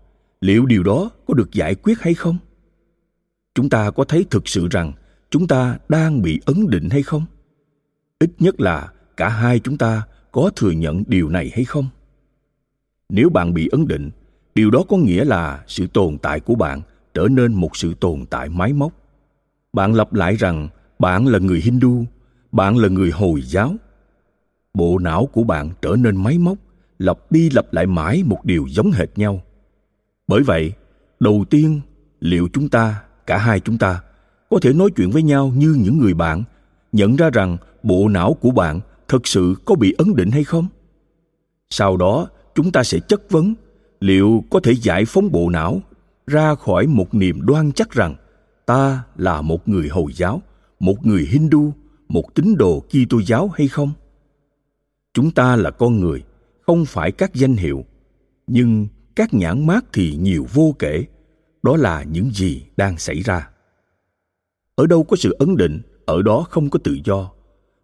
liệu 0.42 0.66
điều 0.66 0.84
đó 0.84 1.12
có 1.28 1.34
được 1.34 1.54
giải 1.54 1.76
quyết 1.76 2.00
hay 2.00 2.14
không? 2.14 2.38
Chúng 3.56 3.70
ta 3.70 3.92
có 3.92 4.04
thấy 4.04 4.26
thực 4.30 4.48
sự 4.48 4.68
rằng 4.72 4.94
chúng 5.30 5.48
ta 5.48 5.78
đang 5.90 6.22
bị 6.22 6.42
ấn 6.46 6.70
định 6.70 6.90
hay 6.90 7.04
không? 7.04 7.26
Ít 8.20 8.32
nhất 8.40 8.62
là 8.62 8.92
cả 9.18 9.30
hai 9.30 9.60
chúng 9.60 9.78
ta 9.78 10.02
có 10.32 10.52
thừa 10.56 10.72
nhận 10.72 11.04
điều 11.08 11.30
này 11.30 11.52
hay 11.54 11.66
không? 11.66 11.88
Nếu 13.10 13.30
bạn 13.30 13.54
bị 13.54 13.68
ấn 13.68 13.88
định, 13.88 14.12
điều 14.56 14.72
đó 14.72 14.84
có 14.90 14.98
nghĩa 14.98 15.26
là 15.26 15.64
sự 15.68 15.88
tồn 15.88 16.18
tại 16.18 16.40
của 16.40 16.56
bạn 16.56 16.82
trở 17.14 17.28
nên 17.32 17.54
một 17.54 17.78
sự 17.78 17.94
tồn 17.94 18.26
tại 18.26 18.50
máy 18.50 18.74
móc 18.74 19.03
bạn 19.74 19.94
lặp 19.94 20.14
lại 20.14 20.36
rằng, 20.36 20.70
bạn 21.00 21.28
là 21.28 21.40
người 21.40 21.60
hindu, 21.60 22.06
bạn 22.52 22.78
là 22.78 22.88
người 22.90 23.12
hồi 23.12 23.42
giáo. 23.42 23.76
Bộ 24.74 25.00
não 25.00 25.26
của 25.26 25.44
bạn 25.44 25.70
trở 25.82 25.96
nên 26.00 26.24
máy 26.24 26.38
móc, 26.38 26.58
lặp 27.00 27.32
đi 27.32 27.50
lặp 27.50 27.74
lại 27.74 27.86
mãi 27.86 28.24
một 28.26 28.46
điều 28.46 28.66
giống 28.70 28.92
hệt 28.92 29.18
nhau. 29.18 29.42
Bởi 30.28 30.44
vậy, 30.44 30.74
đầu 31.20 31.46
tiên, 31.50 31.82
liệu 32.20 32.48
chúng 32.54 32.70
ta, 32.70 33.02
cả 33.28 33.38
hai 33.38 33.60
chúng 33.60 33.78
ta, 33.78 34.02
có 34.50 34.60
thể 34.62 34.74
nói 34.74 34.90
chuyện 34.96 35.12
với 35.12 35.24
nhau 35.24 35.54
như 35.56 35.78
những 35.80 35.98
người 35.98 36.14
bạn, 36.14 36.44
nhận 36.92 37.16
ra 37.16 37.30
rằng 37.30 37.58
bộ 37.84 38.08
não 38.08 38.34
của 38.34 38.52
bạn 38.52 38.80
thực 39.08 39.28
sự 39.28 39.56
có 39.66 39.76
bị 39.76 39.96
ấn 39.98 40.16
định 40.16 40.32
hay 40.32 40.44
không? 40.44 40.68
Sau 41.70 41.98
đó, 41.98 42.28
chúng 42.56 42.72
ta 42.72 42.84
sẽ 42.84 43.00
chất 43.00 43.32
vấn 43.32 43.54
liệu 44.00 44.44
có 44.50 44.60
thể 44.64 44.76
giải 44.82 45.06
phóng 45.06 45.32
bộ 45.32 45.50
não 45.50 45.82
ra 46.28 46.56
khỏi 46.56 46.88
một 46.88 47.14
niềm 47.14 47.46
đoan 47.46 47.72
chắc 47.72 47.92
rằng 47.92 48.16
ta 48.66 49.04
là 49.16 49.42
một 49.42 49.68
người 49.68 49.88
hồi 49.88 50.14
giáo, 50.14 50.42
một 50.80 51.06
người 51.06 51.28
hindu, 51.32 51.74
một 52.08 52.36
tín 52.36 52.56
đồ 52.58 52.80
kitô 52.80 53.22
giáo 53.22 53.48
hay 53.48 53.68
không? 53.68 53.92
Chúng 55.14 55.32
ta 55.32 55.56
là 55.56 55.72
con 55.72 56.00
người, 56.00 56.24
không 56.62 56.86
phải 56.86 57.12
các 57.12 57.34
danh 57.34 57.56
hiệu. 57.56 57.86
Nhưng 58.48 58.88
các 59.16 59.34
nhãn 59.34 59.68
mát 59.68 59.86
thì 59.94 60.16
nhiều 60.16 60.48
vô 60.54 60.76
kể. 60.80 61.06
Đó 61.64 61.78
là 61.78 62.04
những 62.04 62.32
gì 62.32 62.66
đang 62.78 62.98
xảy 62.98 63.22
ra. 63.22 63.50
Ở 64.76 64.88
đâu 64.88 65.04
có 65.04 65.16
sự 65.16 65.36
ấn 65.40 65.58
định, 65.58 65.82
ở 66.06 66.22
đó 66.22 66.46
không 66.50 66.70
có 66.70 66.80
tự 66.84 66.98
do. 67.06 67.32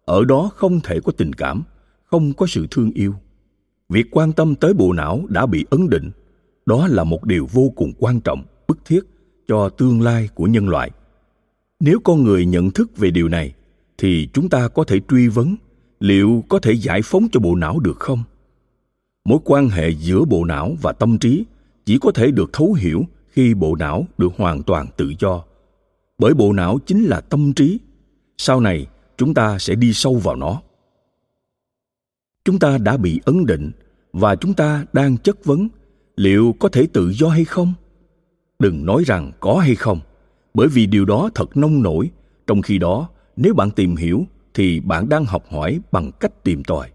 Ở 0.04 0.24
đó 0.24 0.50
không 0.54 0.80
thể 0.80 1.00
có 1.00 1.12
tình 1.12 1.32
cảm, 1.32 1.62
không 2.04 2.32
có 2.32 2.46
sự 2.46 2.66
thương 2.70 2.90
yêu. 2.90 3.14
Việc 3.88 4.06
quan 4.10 4.32
tâm 4.32 4.54
tới 4.54 4.74
bộ 4.74 4.92
não 4.92 5.22
đã 5.28 5.46
bị 5.46 5.66
ấn 5.70 5.90
định. 5.90 6.10
Đó 6.66 6.86
là 6.88 7.04
một 7.04 7.24
điều 7.24 7.46
vô 7.52 7.72
cùng 7.76 7.92
quan 7.98 8.20
trọng, 8.20 8.44
bức 8.68 8.78
thiết 8.84 9.00
cho 9.50 9.68
tương 9.68 10.02
lai 10.02 10.28
của 10.34 10.44
nhân 10.44 10.68
loại. 10.68 10.90
Nếu 11.80 11.98
con 12.04 12.22
người 12.22 12.46
nhận 12.46 12.70
thức 12.70 12.96
về 12.96 13.10
điều 13.10 13.28
này, 13.28 13.54
thì 13.98 14.28
chúng 14.32 14.48
ta 14.48 14.68
có 14.68 14.84
thể 14.84 15.00
truy 15.08 15.28
vấn 15.28 15.56
liệu 16.00 16.44
có 16.48 16.58
thể 16.58 16.72
giải 16.72 17.00
phóng 17.04 17.28
cho 17.32 17.40
bộ 17.40 17.54
não 17.54 17.78
được 17.80 17.98
không? 17.98 18.22
Mối 19.24 19.38
quan 19.44 19.68
hệ 19.68 19.90
giữa 19.90 20.24
bộ 20.24 20.44
não 20.44 20.76
và 20.82 20.92
tâm 20.92 21.18
trí 21.18 21.44
chỉ 21.84 21.98
có 21.98 22.12
thể 22.12 22.30
được 22.30 22.52
thấu 22.52 22.72
hiểu 22.72 23.04
khi 23.28 23.54
bộ 23.54 23.76
não 23.76 24.06
được 24.18 24.32
hoàn 24.36 24.62
toàn 24.62 24.86
tự 24.96 25.12
do. 25.18 25.44
Bởi 26.18 26.34
bộ 26.34 26.52
não 26.52 26.78
chính 26.86 27.04
là 27.04 27.20
tâm 27.20 27.52
trí. 27.52 27.78
Sau 28.38 28.60
này, 28.60 28.86
chúng 29.16 29.34
ta 29.34 29.58
sẽ 29.58 29.74
đi 29.74 29.92
sâu 29.92 30.14
vào 30.14 30.36
nó. 30.36 30.62
Chúng 32.44 32.58
ta 32.58 32.78
đã 32.78 32.96
bị 32.96 33.20
ấn 33.24 33.46
định 33.46 33.70
và 34.12 34.36
chúng 34.36 34.54
ta 34.54 34.86
đang 34.92 35.16
chất 35.16 35.44
vấn 35.44 35.68
liệu 36.16 36.54
có 36.60 36.68
thể 36.68 36.86
tự 36.92 37.12
do 37.12 37.28
hay 37.28 37.44
không? 37.44 37.74
Đừng 38.60 38.86
nói 38.86 39.02
rằng 39.06 39.32
có 39.40 39.54
hay 39.54 39.74
không, 39.74 40.00
bởi 40.54 40.68
vì 40.68 40.86
điều 40.86 41.04
đó 41.04 41.30
thật 41.34 41.56
nông 41.56 41.82
nổi. 41.82 42.10
Trong 42.46 42.62
khi 42.62 42.78
đó, 42.78 43.08
nếu 43.36 43.54
bạn 43.54 43.70
tìm 43.70 43.96
hiểu, 43.96 44.24
thì 44.54 44.80
bạn 44.80 45.08
đang 45.08 45.24
học 45.24 45.44
hỏi 45.50 45.80
bằng 45.92 46.10
cách 46.20 46.44
tìm 46.44 46.64
tòi. 46.64 46.90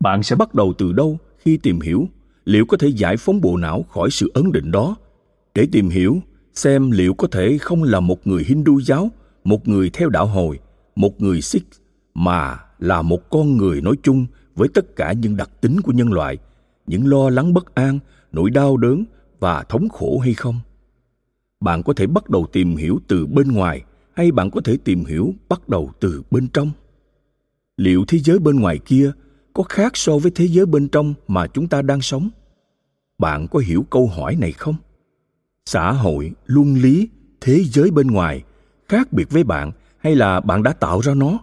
Bạn 0.00 0.22
sẽ 0.22 0.36
bắt 0.36 0.54
đầu 0.54 0.72
từ 0.78 0.92
đâu 0.92 1.18
khi 1.38 1.56
tìm 1.56 1.80
hiểu? 1.80 2.08
Liệu 2.44 2.66
có 2.66 2.76
thể 2.76 2.88
giải 2.88 3.16
phóng 3.16 3.40
bộ 3.40 3.56
não 3.56 3.84
khỏi 3.90 4.10
sự 4.10 4.30
ấn 4.34 4.52
định 4.52 4.70
đó? 4.70 4.96
Để 5.54 5.66
tìm 5.72 5.88
hiểu, 5.88 6.20
xem 6.54 6.90
liệu 6.90 7.14
có 7.14 7.28
thể 7.32 7.58
không 7.58 7.82
là 7.82 8.00
một 8.00 8.26
người 8.26 8.44
hindu 8.44 8.80
giáo, 8.80 9.10
một 9.44 9.68
người 9.68 9.90
theo 9.90 10.08
đạo 10.08 10.26
hồi, 10.26 10.58
một 10.96 11.20
người 11.20 11.40
sikh, 11.40 11.68
mà 12.14 12.58
là 12.78 13.02
một 13.02 13.30
con 13.30 13.56
người 13.56 13.80
nói 13.80 13.94
chung 14.02 14.26
với 14.54 14.68
tất 14.74 14.96
cả 14.96 15.12
những 15.12 15.36
đặc 15.36 15.50
tính 15.60 15.80
của 15.80 15.92
nhân 15.92 16.12
loại, 16.12 16.38
những 16.86 17.06
lo 17.06 17.30
lắng 17.30 17.54
bất 17.54 17.74
an, 17.74 17.98
nỗi 18.32 18.50
đau 18.50 18.76
đớn 18.76 19.04
và 19.42 19.62
thống 19.62 19.88
khổ 19.88 20.18
hay 20.18 20.34
không? 20.34 20.60
Bạn 21.60 21.82
có 21.82 21.92
thể 21.92 22.06
bắt 22.06 22.30
đầu 22.30 22.46
tìm 22.52 22.76
hiểu 22.76 23.00
từ 23.08 23.26
bên 23.26 23.52
ngoài 23.52 23.84
hay 24.14 24.32
bạn 24.32 24.50
có 24.50 24.60
thể 24.64 24.76
tìm 24.84 25.04
hiểu 25.04 25.34
bắt 25.48 25.68
đầu 25.68 25.90
từ 26.00 26.22
bên 26.30 26.48
trong? 26.48 26.70
Liệu 27.76 28.04
thế 28.08 28.18
giới 28.18 28.38
bên 28.38 28.60
ngoài 28.60 28.78
kia 28.78 29.12
có 29.54 29.62
khác 29.62 29.96
so 29.96 30.18
với 30.18 30.32
thế 30.34 30.48
giới 30.48 30.66
bên 30.66 30.88
trong 30.88 31.14
mà 31.28 31.46
chúng 31.46 31.68
ta 31.68 31.82
đang 31.82 32.00
sống? 32.00 32.30
Bạn 33.18 33.48
có 33.48 33.58
hiểu 33.58 33.86
câu 33.90 34.06
hỏi 34.06 34.36
này 34.36 34.52
không? 34.52 34.74
Xã 35.66 35.92
hội, 35.92 36.32
luân 36.46 36.74
lý, 36.74 37.08
thế 37.40 37.64
giới 37.64 37.90
bên 37.90 38.06
ngoài 38.06 38.42
khác 38.88 39.12
biệt 39.12 39.30
với 39.30 39.44
bạn 39.44 39.72
hay 39.98 40.14
là 40.14 40.40
bạn 40.40 40.62
đã 40.62 40.72
tạo 40.72 41.00
ra 41.00 41.14
nó? 41.14 41.38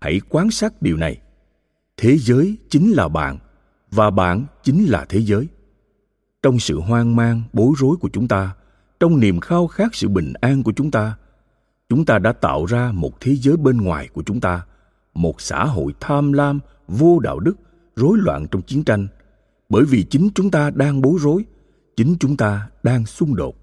Hãy 0.00 0.20
quan 0.28 0.50
sát 0.50 0.82
điều 0.82 0.96
này. 0.96 1.20
Thế 1.96 2.18
giới 2.18 2.56
chính 2.68 2.92
là 2.92 3.08
bạn 3.08 3.38
và 3.90 4.10
bạn 4.10 4.46
chính 4.62 4.84
là 4.84 5.06
thế 5.08 5.22
giới 5.22 5.48
trong 6.46 6.58
sự 6.58 6.80
hoang 6.80 7.16
mang, 7.16 7.42
bối 7.52 7.74
rối 7.78 7.96
của 7.96 8.08
chúng 8.12 8.28
ta, 8.28 8.54
trong 9.00 9.20
niềm 9.20 9.40
khao 9.40 9.66
khát 9.66 9.94
sự 9.94 10.08
bình 10.08 10.32
an 10.40 10.62
của 10.62 10.72
chúng 10.76 10.90
ta 10.90 11.16
chúng 11.88 12.04
ta 12.04 12.18
đã 12.18 12.32
tạo 12.32 12.64
ra 12.64 12.92
một 12.92 13.20
thế 13.20 13.36
giới 13.36 13.56
bên 13.56 13.76
ngoài 13.76 14.08
của 14.12 14.22
chúng 14.26 14.40
ta, 14.40 14.66
một 15.14 15.40
xã 15.40 15.64
hội 15.64 15.94
tham 16.00 16.32
lam, 16.32 16.60
vô 16.88 17.18
đạo 17.18 17.40
đức, 17.40 17.56
rối 17.96 18.18
loạn 18.18 18.46
trong 18.50 18.62
chiến 18.62 18.84
tranh. 18.84 19.06
Bởi 19.68 19.84
vì 19.84 20.02
chính 20.02 20.28
chúng 20.34 20.50
ta 20.50 20.70
đang 20.70 21.02
bối 21.02 21.18
rối, 21.20 21.44
chính 21.96 22.16
chúng 22.20 22.36
ta 22.36 22.68
đang 22.82 23.06
xung 23.06 23.36
đột. 23.36 23.56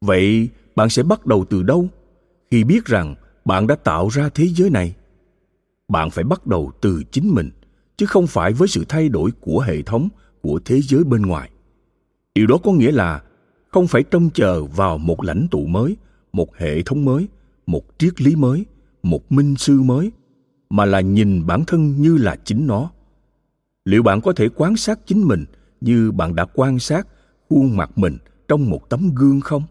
Vậy 0.00 0.48
bạn 0.76 0.90
sẽ 0.90 1.02
bắt 1.02 1.26
đầu 1.26 1.44
từ 1.50 1.62
đâu 1.62 1.88
khi 2.50 2.64
biết 2.64 2.84
rằng 2.84 3.14
bạn 3.44 3.66
đã 3.66 3.74
tạo 3.74 4.08
ra 4.08 4.28
thế 4.28 4.46
giới 4.48 4.70
này? 4.70 4.94
Bạn 5.88 6.10
phải 6.10 6.24
bắt 6.24 6.46
đầu 6.46 6.72
từ 6.80 7.02
chính 7.10 7.34
mình, 7.34 7.50
chứ 7.96 8.06
không 8.06 8.26
phải 8.26 8.52
với 8.52 8.68
sự 8.68 8.84
thay 8.88 9.08
đổi 9.08 9.30
của 9.40 9.60
hệ 9.60 9.82
thống, 9.82 10.08
của 10.42 10.60
thế 10.64 10.80
giới 10.80 11.04
bên 11.04 11.22
ngoài 11.22 11.50
điều 12.36 12.46
đó 12.46 12.58
có 12.64 12.72
nghĩa 12.72 12.92
là 12.92 13.22
không 13.68 13.86
phải 13.86 14.02
trông 14.02 14.30
chờ 14.30 14.64
vào 14.64 14.98
một 14.98 15.22
lãnh 15.22 15.46
tụ 15.50 15.66
mới, 15.66 15.96
một 16.32 16.56
hệ 16.56 16.82
thống 16.82 17.04
mới, 17.04 17.28
một 17.66 17.84
triết 17.98 18.20
lý 18.20 18.36
mới, 18.36 18.66
một 19.02 19.32
minh 19.32 19.54
sư 19.56 19.82
mới, 19.82 20.12
mà 20.70 20.84
là 20.84 21.00
nhìn 21.00 21.46
bản 21.46 21.64
thân 21.64 22.02
như 22.02 22.16
là 22.16 22.36
chính 22.44 22.66
nó. 22.66 22.90
Liệu 23.84 24.02
bạn 24.02 24.20
có 24.20 24.32
thể 24.32 24.48
quan 24.56 24.76
sát 24.76 25.00
chính 25.06 25.22
mình 25.28 25.44
như 25.80 26.12
bạn 26.12 26.34
đã 26.34 26.46
quan 26.54 26.78
sát 26.78 27.06
khuôn 27.48 27.76
mặt 27.76 27.98
mình 27.98 28.18
trong 28.48 28.70
một 28.70 28.88
tấm 28.88 29.10
gương 29.14 29.40
không? 29.40 29.62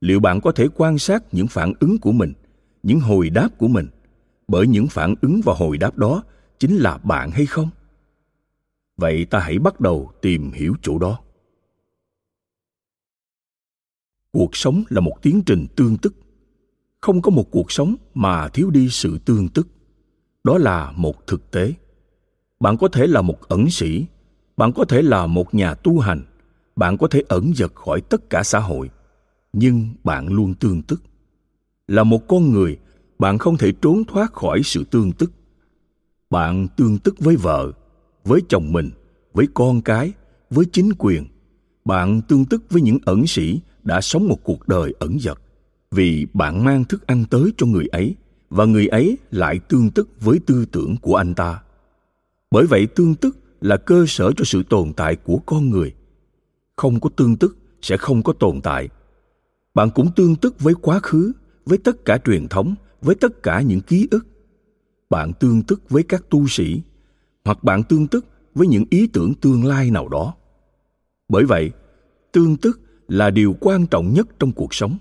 Liệu 0.00 0.20
bạn 0.20 0.40
có 0.40 0.52
thể 0.52 0.68
quan 0.76 0.98
sát 0.98 1.22
những 1.32 1.46
phản 1.46 1.72
ứng 1.80 1.98
của 1.98 2.12
mình, 2.12 2.32
những 2.82 3.00
hồi 3.00 3.30
đáp 3.30 3.48
của 3.58 3.68
mình, 3.68 3.86
bởi 4.48 4.66
những 4.66 4.86
phản 4.86 5.14
ứng 5.20 5.40
và 5.44 5.54
hồi 5.56 5.78
đáp 5.78 5.96
đó 5.96 6.22
chính 6.58 6.76
là 6.76 6.98
bạn 6.98 7.30
hay 7.30 7.46
không? 7.46 7.68
Vậy 8.96 9.24
ta 9.24 9.38
hãy 9.38 9.58
bắt 9.58 9.80
đầu 9.80 10.10
tìm 10.22 10.52
hiểu 10.52 10.74
chỗ 10.82 10.98
đó. 10.98 11.18
Cuộc 14.38 14.56
sống 14.56 14.84
là 14.88 15.00
một 15.00 15.22
tiến 15.22 15.42
trình 15.46 15.66
tương 15.76 15.96
tức. 15.96 16.14
Không 17.00 17.22
có 17.22 17.30
một 17.30 17.50
cuộc 17.50 17.72
sống 17.72 17.96
mà 18.14 18.48
thiếu 18.48 18.70
đi 18.70 18.88
sự 18.88 19.18
tương 19.18 19.48
tức. 19.48 19.68
Đó 20.44 20.58
là 20.58 20.92
một 20.96 21.26
thực 21.26 21.50
tế. 21.50 21.72
Bạn 22.60 22.76
có 22.76 22.88
thể 22.88 23.06
là 23.06 23.22
một 23.22 23.48
ẩn 23.48 23.70
sĩ. 23.70 24.06
Bạn 24.56 24.72
có 24.72 24.84
thể 24.84 25.02
là 25.02 25.26
một 25.26 25.54
nhà 25.54 25.74
tu 25.74 25.98
hành. 25.98 26.24
Bạn 26.76 26.98
có 26.98 27.08
thể 27.08 27.22
ẩn 27.28 27.52
giật 27.54 27.74
khỏi 27.74 28.00
tất 28.00 28.30
cả 28.30 28.42
xã 28.42 28.58
hội. 28.58 28.90
Nhưng 29.52 29.88
bạn 30.04 30.28
luôn 30.28 30.54
tương 30.54 30.82
tức. 30.82 31.02
Là 31.88 32.04
một 32.04 32.28
con 32.28 32.52
người, 32.52 32.78
bạn 33.18 33.38
không 33.38 33.56
thể 33.56 33.72
trốn 33.82 34.04
thoát 34.04 34.32
khỏi 34.32 34.60
sự 34.64 34.84
tương 34.84 35.12
tức. 35.12 35.32
Bạn 36.30 36.68
tương 36.76 36.98
tức 36.98 37.18
với 37.18 37.36
vợ, 37.36 37.72
với 38.24 38.40
chồng 38.48 38.72
mình, 38.72 38.90
với 39.32 39.48
con 39.54 39.80
cái, 39.80 40.12
với 40.50 40.64
chính 40.72 40.92
quyền. 40.98 41.24
Bạn 41.84 42.20
tương 42.28 42.44
tức 42.44 42.62
với 42.70 42.82
những 42.82 42.98
ẩn 43.04 43.26
sĩ 43.26 43.60
đã 43.88 44.00
sống 44.00 44.28
một 44.28 44.38
cuộc 44.44 44.68
đời 44.68 44.94
ẩn 44.98 45.18
dật. 45.20 45.38
Vì 45.90 46.26
bạn 46.34 46.64
mang 46.64 46.84
thức 46.84 47.06
ăn 47.06 47.24
tới 47.30 47.52
cho 47.56 47.66
người 47.66 47.86
ấy, 47.86 48.14
và 48.50 48.64
người 48.64 48.86
ấy 48.86 49.18
lại 49.30 49.60
tương 49.68 49.90
tức 49.90 50.08
với 50.20 50.40
tư 50.46 50.64
tưởng 50.72 50.96
của 50.96 51.16
anh 51.16 51.34
ta. 51.34 51.62
Bởi 52.50 52.66
vậy 52.66 52.86
tương 52.86 53.14
tức 53.14 53.36
là 53.60 53.76
cơ 53.76 54.04
sở 54.08 54.32
cho 54.36 54.44
sự 54.44 54.62
tồn 54.62 54.92
tại 54.92 55.16
của 55.16 55.38
con 55.46 55.70
người. 55.70 55.94
Không 56.76 57.00
có 57.00 57.10
tương 57.16 57.36
tức 57.36 57.56
sẽ 57.82 57.96
không 57.96 58.22
có 58.22 58.32
tồn 58.32 58.60
tại. 58.60 58.88
Bạn 59.74 59.90
cũng 59.94 60.10
tương 60.16 60.36
tức 60.36 60.60
với 60.60 60.74
quá 60.74 61.00
khứ, 61.00 61.32
với 61.66 61.78
tất 61.78 62.04
cả 62.04 62.18
truyền 62.24 62.48
thống, 62.48 62.74
với 63.02 63.14
tất 63.14 63.42
cả 63.42 63.60
những 63.60 63.80
ký 63.80 64.08
ức. 64.10 64.26
Bạn 65.10 65.32
tương 65.32 65.62
tức 65.62 65.90
với 65.90 66.02
các 66.02 66.30
tu 66.30 66.48
sĩ, 66.48 66.82
hoặc 67.44 67.64
bạn 67.64 67.82
tương 67.82 68.06
tức 68.06 68.26
với 68.54 68.66
những 68.66 68.84
ý 68.90 69.06
tưởng 69.06 69.34
tương 69.34 69.64
lai 69.64 69.90
nào 69.90 70.08
đó. 70.08 70.34
Bởi 71.28 71.44
vậy, 71.44 71.70
tương 72.32 72.56
tức 72.56 72.80
là 73.08 73.30
điều 73.30 73.56
quan 73.60 73.86
trọng 73.86 74.14
nhất 74.14 74.28
trong 74.38 74.52
cuộc 74.52 74.74
sống. 74.74 74.96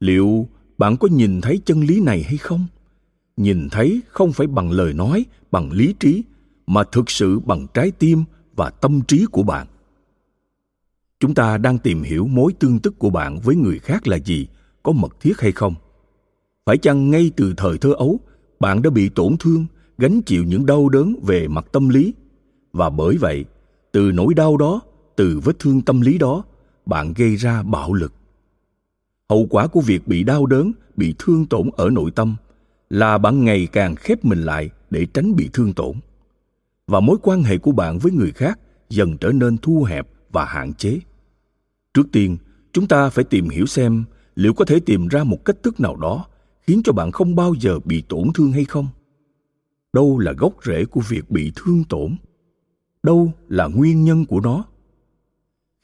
Liệu 0.00 0.48
bạn 0.78 0.96
có 0.96 1.08
nhìn 1.08 1.40
thấy 1.40 1.60
chân 1.64 1.80
lý 1.80 2.00
này 2.00 2.22
hay 2.22 2.36
không? 2.36 2.66
Nhìn 3.36 3.68
thấy 3.70 4.00
không 4.08 4.32
phải 4.32 4.46
bằng 4.46 4.70
lời 4.70 4.92
nói, 4.92 5.24
bằng 5.50 5.72
lý 5.72 5.94
trí, 6.00 6.22
mà 6.66 6.84
thực 6.92 7.10
sự 7.10 7.40
bằng 7.40 7.66
trái 7.74 7.90
tim 7.90 8.24
và 8.56 8.70
tâm 8.70 9.00
trí 9.08 9.26
của 9.30 9.42
bạn. 9.42 9.66
Chúng 11.20 11.34
ta 11.34 11.58
đang 11.58 11.78
tìm 11.78 12.02
hiểu 12.02 12.26
mối 12.26 12.52
tương 12.58 12.78
tức 12.78 12.98
của 12.98 13.10
bạn 13.10 13.40
với 13.40 13.56
người 13.56 13.78
khác 13.78 14.06
là 14.06 14.16
gì, 14.16 14.46
có 14.82 14.92
mật 14.92 15.20
thiết 15.20 15.40
hay 15.40 15.52
không? 15.52 15.74
Phải 16.66 16.78
chăng 16.78 17.10
ngay 17.10 17.30
từ 17.36 17.54
thời 17.56 17.78
thơ 17.78 17.92
ấu, 17.92 18.20
bạn 18.60 18.82
đã 18.82 18.90
bị 18.90 19.08
tổn 19.08 19.36
thương, 19.40 19.66
gánh 19.98 20.22
chịu 20.22 20.44
những 20.44 20.66
đau 20.66 20.88
đớn 20.88 21.16
về 21.22 21.48
mặt 21.48 21.66
tâm 21.72 21.88
lý? 21.88 22.14
Và 22.72 22.90
bởi 22.90 23.16
vậy, 23.16 23.44
từ 23.92 24.12
nỗi 24.12 24.34
đau 24.34 24.56
đó, 24.56 24.80
từ 25.16 25.40
vết 25.44 25.58
thương 25.58 25.82
tâm 25.82 26.00
lý 26.00 26.18
đó 26.18 26.44
bạn 26.86 27.14
gây 27.14 27.36
ra 27.36 27.62
bạo 27.62 27.92
lực. 27.92 28.12
Hậu 29.28 29.46
quả 29.50 29.66
của 29.66 29.80
việc 29.80 30.08
bị 30.08 30.24
đau 30.24 30.46
đớn, 30.46 30.72
bị 30.96 31.14
thương 31.18 31.46
tổn 31.46 31.70
ở 31.76 31.90
nội 31.90 32.10
tâm 32.10 32.36
là 32.90 33.18
bạn 33.18 33.44
ngày 33.44 33.68
càng 33.72 33.94
khép 33.94 34.24
mình 34.24 34.42
lại 34.42 34.70
để 34.90 35.06
tránh 35.14 35.36
bị 35.36 35.50
thương 35.52 35.72
tổn. 35.72 35.96
Và 36.86 37.00
mối 37.00 37.16
quan 37.22 37.42
hệ 37.42 37.58
của 37.58 37.72
bạn 37.72 37.98
với 37.98 38.12
người 38.12 38.32
khác 38.32 38.58
dần 38.88 39.16
trở 39.18 39.32
nên 39.32 39.58
thu 39.58 39.82
hẹp 39.82 40.08
và 40.32 40.44
hạn 40.44 40.74
chế. 40.74 41.00
Trước 41.94 42.06
tiên, 42.12 42.36
chúng 42.72 42.88
ta 42.88 43.08
phải 43.08 43.24
tìm 43.24 43.48
hiểu 43.48 43.66
xem 43.66 44.04
liệu 44.34 44.54
có 44.54 44.64
thể 44.64 44.80
tìm 44.80 45.08
ra 45.08 45.24
một 45.24 45.44
cách 45.44 45.56
thức 45.62 45.80
nào 45.80 45.96
đó 45.96 46.24
khiến 46.62 46.80
cho 46.84 46.92
bạn 46.92 47.12
không 47.12 47.36
bao 47.36 47.54
giờ 47.60 47.78
bị 47.84 48.02
tổn 48.08 48.28
thương 48.34 48.52
hay 48.52 48.64
không. 48.64 48.88
Đâu 49.92 50.18
là 50.18 50.32
gốc 50.32 50.52
rễ 50.64 50.84
của 50.84 51.00
việc 51.08 51.30
bị 51.30 51.52
thương 51.56 51.84
tổn? 51.84 52.16
Đâu 53.02 53.32
là 53.48 53.66
nguyên 53.66 54.04
nhân 54.04 54.24
của 54.24 54.40
nó? 54.40 54.64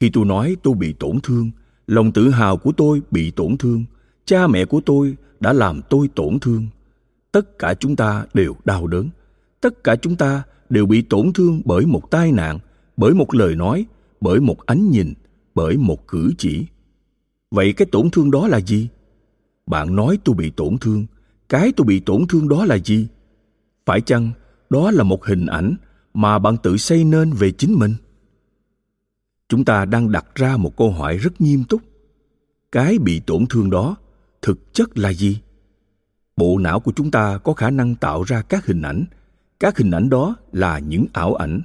Khi 0.02 0.10
tôi 0.10 0.24
nói 0.24 0.56
tôi 0.62 0.74
bị 0.74 0.92
tổn 0.92 1.20
thương, 1.22 1.50
lòng 1.86 2.12
tự 2.12 2.30
hào 2.30 2.56
của 2.56 2.72
tôi 2.72 3.02
bị 3.10 3.30
tổn 3.30 3.56
thương, 3.56 3.84
cha 4.24 4.46
mẹ 4.46 4.64
của 4.64 4.80
tôi 4.86 5.16
đã 5.40 5.52
làm 5.52 5.80
tôi 5.90 6.08
tổn 6.14 6.38
thương. 6.40 6.66
Tất 7.32 7.58
cả 7.58 7.74
chúng 7.74 7.96
ta 7.96 8.26
đều 8.34 8.56
đau 8.64 8.86
đớn. 8.86 9.08
Tất 9.60 9.84
cả 9.84 9.96
chúng 9.96 10.16
ta 10.16 10.42
đều 10.68 10.86
bị 10.86 11.02
tổn 11.02 11.32
thương 11.32 11.62
bởi 11.64 11.86
một 11.86 12.10
tai 12.10 12.32
nạn, 12.32 12.58
bởi 12.96 13.14
một 13.14 13.34
lời 13.34 13.54
nói, 13.56 13.86
bởi 14.20 14.40
một 14.40 14.66
ánh 14.66 14.90
nhìn, 14.90 15.12
bởi 15.54 15.76
một 15.76 16.08
cử 16.08 16.32
chỉ. 16.38 16.66
Vậy 17.50 17.72
cái 17.72 17.86
tổn 17.92 18.10
thương 18.10 18.30
đó 18.30 18.48
là 18.48 18.60
gì? 18.60 18.88
Bạn 19.66 19.96
nói 19.96 20.18
tôi 20.24 20.34
bị 20.34 20.50
tổn 20.50 20.78
thương, 20.78 21.06
cái 21.48 21.72
tôi 21.76 21.84
bị 21.84 22.00
tổn 22.00 22.26
thương 22.28 22.48
đó 22.48 22.64
là 22.64 22.78
gì? 22.78 23.06
Phải 23.86 24.00
chăng 24.00 24.30
đó 24.70 24.90
là 24.90 25.02
một 25.02 25.24
hình 25.24 25.46
ảnh 25.46 25.74
mà 26.14 26.38
bạn 26.38 26.56
tự 26.62 26.76
xây 26.76 27.04
nên 27.04 27.32
về 27.32 27.50
chính 27.50 27.72
mình? 27.78 27.94
Chúng 29.52 29.64
ta 29.64 29.84
đang 29.84 30.12
đặt 30.12 30.26
ra 30.34 30.56
một 30.56 30.76
câu 30.76 30.90
hỏi 30.90 31.16
rất 31.16 31.40
nghiêm 31.40 31.64
túc. 31.64 31.82
Cái 32.72 32.98
bị 32.98 33.20
tổn 33.20 33.46
thương 33.46 33.70
đó 33.70 33.96
thực 34.42 34.74
chất 34.74 34.98
là 34.98 35.12
gì? 35.12 35.40
Bộ 36.36 36.58
não 36.58 36.80
của 36.80 36.92
chúng 36.96 37.10
ta 37.10 37.38
có 37.38 37.52
khả 37.52 37.70
năng 37.70 37.94
tạo 37.94 38.22
ra 38.22 38.42
các 38.42 38.66
hình 38.66 38.82
ảnh. 38.82 39.04
Các 39.60 39.78
hình 39.78 39.90
ảnh 39.90 40.10
đó 40.10 40.36
là 40.52 40.78
những 40.78 41.06
ảo 41.12 41.34
ảnh. 41.34 41.62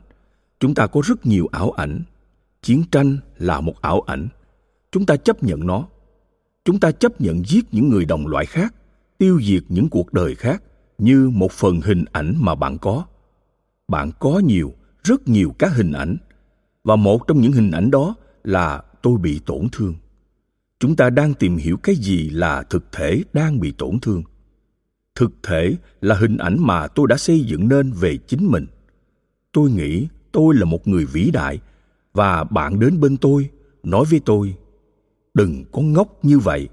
Chúng 0.59 0.73
ta 0.73 0.87
có 0.87 1.01
rất 1.05 1.25
nhiều 1.25 1.47
ảo 1.51 1.71
ảnh. 1.71 2.01
Chiến 2.61 2.83
tranh 2.91 3.17
là 3.37 3.61
một 3.61 3.81
ảo 3.81 4.01
ảnh. 4.01 4.27
Chúng 4.91 5.05
ta 5.05 5.15
chấp 5.15 5.43
nhận 5.43 5.67
nó. 5.67 5.87
Chúng 6.65 6.79
ta 6.79 6.91
chấp 6.91 7.21
nhận 7.21 7.45
giết 7.45 7.65
những 7.71 7.89
người 7.89 8.05
đồng 8.05 8.27
loại 8.27 8.45
khác, 8.45 8.73
tiêu 9.17 9.39
diệt 9.43 9.63
những 9.69 9.89
cuộc 9.89 10.13
đời 10.13 10.35
khác 10.35 10.63
như 10.97 11.29
một 11.33 11.51
phần 11.51 11.81
hình 11.81 12.05
ảnh 12.11 12.35
mà 12.39 12.55
bạn 12.55 12.77
có. 12.77 13.05
Bạn 13.87 14.11
có 14.19 14.41
nhiều, 14.45 14.73
rất 15.03 15.27
nhiều 15.27 15.55
các 15.59 15.73
hình 15.75 15.91
ảnh 15.91 16.17
và 16.87 16.95
một 16.95 17.27
trong 17.27 17.41
những 17.41 17.51
hình 17.51 17.71
ảnh 17.71 17.91
đó 17.91 18.15
là 18.43 18.83
tôi 19.01 19.17
bị 19.17 19.39
tổn 19.45 19.67
thương. 19.71 19.95
Chúng 20.79 20.95
ta 20.95 21.09
đang 21.09 21.33
tìm 21.33 21.57
hiểu 21.57 21.77
cái 21.77 21.95
gì 21.95 22.29
là 22.29 22.63
thực 22.63 22.91
thể 22.91 23.23
đang 23.33 23.59
bị 23.59 23.71
tổn 23.71 23.99
thương. 23.99 24.23
Thực 25.15 25.31
thể 25.43 25.75
là 26.01 26.15
hình 26.15 26.37
ảnh 26.37 26.57
mà 26.59 26.87
tôi 26.87 27.07
đã 27.07 27.17
xây 27.17 27.39
dựng 27.39 27.67
nên 27.67 27.91
về 27.91 28.17
chính 28.17 28.51
mình. 28.51 28.65
Tôi 29.51 29.71
nghĩ 29.71 30.07
tôi 30.31 30.55
là 30.55 30.65
một 30.65 30.87
người 30.87 31.05
vĩ 31.05 31.31
đại, 31.31 31.59
và 32.13 32.43
bạn 32.43 32.79
đến 32.79 32.99
bên 32.99 33.17
tôi, 33.17 33.49
nói 33.83 34.05
với 34.09 34.19
tôi, 34.25 34.55
đừng 35.33 35.63
có 35.71 35.81
ngốc 35.81 36.25
như 36.25 36.39
vậy. 36.39 36.69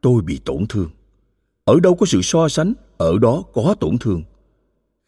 Tôi 0.00 0.22
bị 0.22 0.40
tổn 0.44 0.66
thương. 0.68 0.90
Ở 1.64 1.80
đâu 1.82 1.94
có 1.94 2.06
sự 2.06 2.20
so 2.22 2.48
sánh, 2.48 2.72
ở 2.98 3.18
đó 3.18 3.42
có 3.52 3.74
tổn 3.80 3.98
thương. 3.98 4.22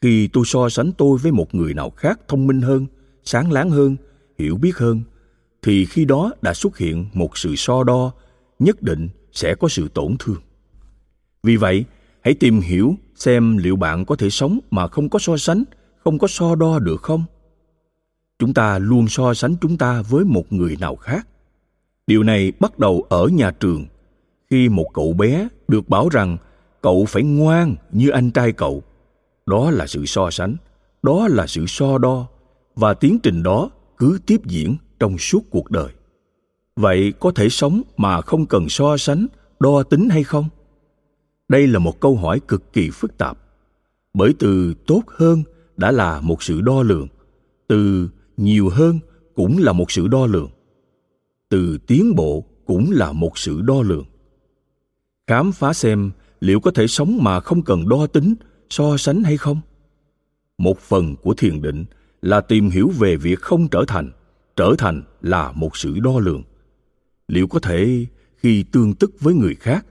Khi 0.00 0.28
tôi 0.28 0.44
so 0.46 0.68
sánh 0.68 0.92
tôi 0.98 1.18
với 1.18 1.32
một 1.32 1.54
người 1.54 1.74
nào 1.74 1.90
khác 1.90 2.20
thông 2.28 2.46
minh 2.46 2.60
hơn, 2.60 2.86
sáng 3.24 3.52
láng 3.52 3.70
hơn 3.70 3.96
hiểu 4.38 4.56
biết 4.56 4.76
hơn, 4.76 5.02
thì 5.62 5.84
khi 5.84 6.04
đó 6.04 6.32
đã 6.42 6.54
xuất 6.54 6.78
hiện 6.78 7.06
một 7.12 7.38
sự 7.38 7.56
so 7.56 7.84
đo, 7.84 8.12
nhất 8.58 8.82
định 8.82 9.08
sẽ 9.32 9.54
có 9.54 9.68
sự 9.68 9.88
tổn 9.88 10.16
thương. 10.18 10.40
Vì 11.42 11.56
vậy, 11.56 11.84
hãy 12.20 12.34
tìm 12.34 12.60
hiểu 12.60 12.94
xem 13.14 13.56
liệu 13.56 13.76
bạn 13.76 14.04
có 14.04 14.16
thể 14.16 14.30
sống 14.30 14.58
mà 14.70 14.88
không 14.88 15.08
có 15.08 15.18
so 15.18 15.36
sánh, 15.36 15.64
không 16.04 16.18
có 16.18 16.26
so 16.26 16.54
đo 16.54 16.78
được 16.78 17.02
không. 17.02 17.24
Chúng 18.38 18.54
ta 18.54 18.78
luôn 18.78 19.08
so 19.08 19.34
sánh 19.34 19.56
chúng 19.60 19.76
ta 19.78 20.02
với 20.02 20.24
một 20.24 20.52
người 20.52 20.76
nào 20.80 20.96
khác. 20.96 21.28
Điều 22.06 22.22
này 22.22 22.52
bắt 22.60 22.78
đầu 22.78 23.06
ở 23.08 23.26
nhà 23.26 23.50
trường. 23.50 23.86
Khi 24.50 24.68
một 24.68 24.86
cậu 24.94 25.12
bé 25.12 25.48
được 25.68 25.88
bảo 25.88 26.08
rằng 26.08 26.36
cậu 26.80 27.04
phải 27.04 27.22
ngoan 27.22 27.76
như 27.92 28.08
anh 28.08 28.30
trai 28.30 28.52
cậu, 28.52 28.82
đó 29.46 29.70
là 29.70 29.86
sự 29.86 30.06
so 30.06 30.30
sánh, 30.30 30.56
đó 31.02 31.28
là 31.28 31.46
sự 31.46 31.64
so 31.66 31.98
đo, 31.98 32.26
và 32.74 32.94
tiến 32.94 33.18
trình 33.22 33.42
đó 33.42 33.70
cứ 34.02 34.18
tiếp 34.26 34.46
diễn 34.46 34.76
trong 35.00 35.18
suốt 35.18 35.50
cuộc 35.50 35.70
đời. 35.70 35.92
Vậy 36.76 37.12
có 37.20 37.32
thể 37.34 37.48
sống 37.48 37.82
mà 37.96 38.20
không 38.20 38.46
cần 38.46 38.68
so 38.68 38.96
sánh, 38.96 39.26
đo 39.60 39.82
tính 39.82 40.08
hay 40.08 40.24
không? 40.24 40.48
Đây 41.48 41.66
là 41.66 41.78
một 41.78 42.00
câu 42.00 42.16
hỏi 42.16 42.40
cực 42.48 42.72
kỳ 42.72 42.90
phức 42.90 43.18
tạp, 43.18 43.38
bởi 44.14 44.34
từ 44.38 44.74
tốt 44.86 45.02
hơn 45.06 45.42
đã 45.76 45.90
là 45.90 46.20
một 46.20 46.42
sự 46.42 46.60
đo 46.60 46.82
lường, 46.82 47.08
từ 47.68 48.08
nhiều 48.36 48.68
hơn 48.68 48.98
cũng 49.34 49.58
là 49.58 49.72
một 49.72 49.90
sự 49.90 50.08
đo 50.08 50.26
lường, 50.26 50.50
từ 51.48 51.78
tiến 51.86 52.14
bộ 52.14 52.44
cũng 52.66 52.90
là 52.90 53.12
một 53.12 53.38
sự 53.38 53.60
đo 53.60 53.82
lường. 53.82 54.04
Khám 55.26 55.52
phá 55.52 55.72
xem 55.72 56.10
liệu 56.40 56.60
có 56.60 56.70
thể 56.70 56.86
sống 56.86 57.18
mà 57.20 57.40
không 57.40 57.62
cần 57.62 57.88
đo 57.88 58.06
tính, 58.06 58.34
so 58.70 58.96
sánh 58.96 59.22
hay 59.22 59.36
không? 59.36 59.60
Một 60.58 60.78
phần 60.78 61.16
của 61.16 61.34
thiền 61.34 61.62
định 61.62 61.84
là 62.22 62.40
tìm 62.40 62.70
hiểu 62.70 62.88
về 62.98 63.16
việc 63.16 63.40
không 63.40 63.68
trở 63.68 63.84
thành 63.88 64.10
trở 64.56 64.74
thành 64.78 65.02
là 65.22 65.52
một 65.52 65.76
sự 65.76 66.00
đo 66.00 66.18
lường. 66.18 66.42
Liệu 67.28 67.46
có 67.46 67.58
thể 67.58 68.06
khi 68.36 68.62
tương 68.62 68.94
tức 68.94 69.20
với 69.20 69.34
người 69.34 69.54
khác, 69.54 69.86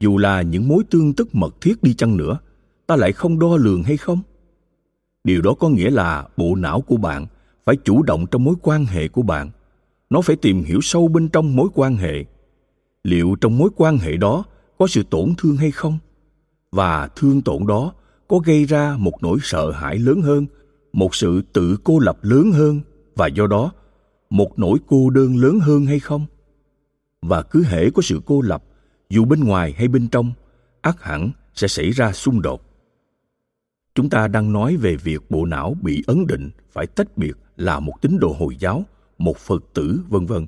dù 0.00 0.18
là 0.18 0.42
những 0.42 0.68
mối 0.68 0.84
tương 0.90 1.12
tức 1.12 1.34
mật 1.34 1.60
thiết 1.60 1.82
đi 1.82 1.94
chăng 1.94 2.16
nữa, 2.16 2.38
ta 2.86 2.96
lại 2.96 3.12
không 3.12 3.38
đo 3.38 3.56
lường 3.56 3.82
hay 3.82 3.96
không? 3.96 4.20
Điều 5.24 5.42
đó 5.42 5.54
có 5.54 5.68
nghĩa 5.68 5.90
là 5.90 6.28
bộ 6.36 6.54
não 6.54 6.80
của 6.80 6.96
bạn 6.96 7.26
phải 7.64 7.76
chủ 7.76 8.02
động 8.02 8.26
trong 8.30 8.44
mối 8.44 8.54
quan 8.62 8.84
hệ 8.84 9.08
của 9.08 9.22
bạn. 9.22 9.50
Nó 10.10 10.20
phải 10.20 10.36
tìm 10.36 10.64
hiểu 10.64 10.80
sâu 10.82 11.08
bên 11.08 11.28
trong 11.28 11.56
mối 11.56 11.68
quan 11.74 11.96
hệ. 11.96 12.24
Liệu 13.04 13.36
trong 13.40 13.58
mối 13.58 13.70
quan 13.76 13.98
hệ 13.98 14.16
đó 14.16 14.44
có 14.78 14.86
sự 14.86 15.02
tổn 15.10 15.34
thương 15.38 15.56
hay 15.56 15.70
không? 15.70 15.98
Và 16.72 17.08
thương 17.16 17.42
tổn 17.42 17.66
đó 17.66 17.92
có 18.28 18.38
gây 18.38 18.64
ra 18.64 18.96
một 18.98 19.22
nỗi 19.22 19.38
sợ 19.42 19.70
hãi 19.70 19.98
lớn 19.98 20.22
hơn 20.22 20.46
một 20.92 21.14
sự 21.14 21.42
tự 21.52 21.76
cô 21.84 21.98
lập 21.98 22.18
lớn 22.22 22.52
hơn, 22.52 22.80
và 23.16 23.26
do 23.26 23.46
đó, 23.46 23.72
một 24.30 24.58
nỗi 24.58 24.78
cô 24.86 25.10
đơn 25.10 25.36
lớn 25.36 25.60
hơn 25.60 25.86
hay 25.86 26.00
không? 26.00 26.26
Và 27.22 27.42
cứ 27.42 27.64
hễ 27.64 27.90
có 27.90 28.02
sự 28.02 28.20
cô 28.26 28.40
lập, 28.40 28.64
dù 29.10 29.24
bên 29.24 29.44
ngoài 29.44 29.74
hay 29.78 29.88
bên 29.88 30.08
trong 30.08 30.32
ắt 30.80 31.02
hẳn 31.02 31.30
sẽ 31.54 31.68
xảy 31.68 31.90
ra 31.90 32.12
xung 32.12 32.42
đột. 32.42 32.62
Chúng 33.94 34.10
ta 34.10 34.28
đang 34.28 34.52
nói 34.52 34.76
về 34.76 34.96
việc 34.96 35.30
bộ 35.30 35.44
não 35.44 35.76
bị 35.82 36.02
ấn 36.06 36.26
định 36.26 36.50
phải 36.72 36.86
tách 36.86 37.16
biệt 37.16 37.32
là 37.56 37.80
một 37.80 37.94
tín 38.00 38.18
đồ 38.18 38.36
hồi 38.38 38.56
giáo, 38.58 38.84
một 39.18 39.38
phật 39.38 39.64
tử, 39.74 40.00
vân 40.08 40.26
vân. 40.26 40.46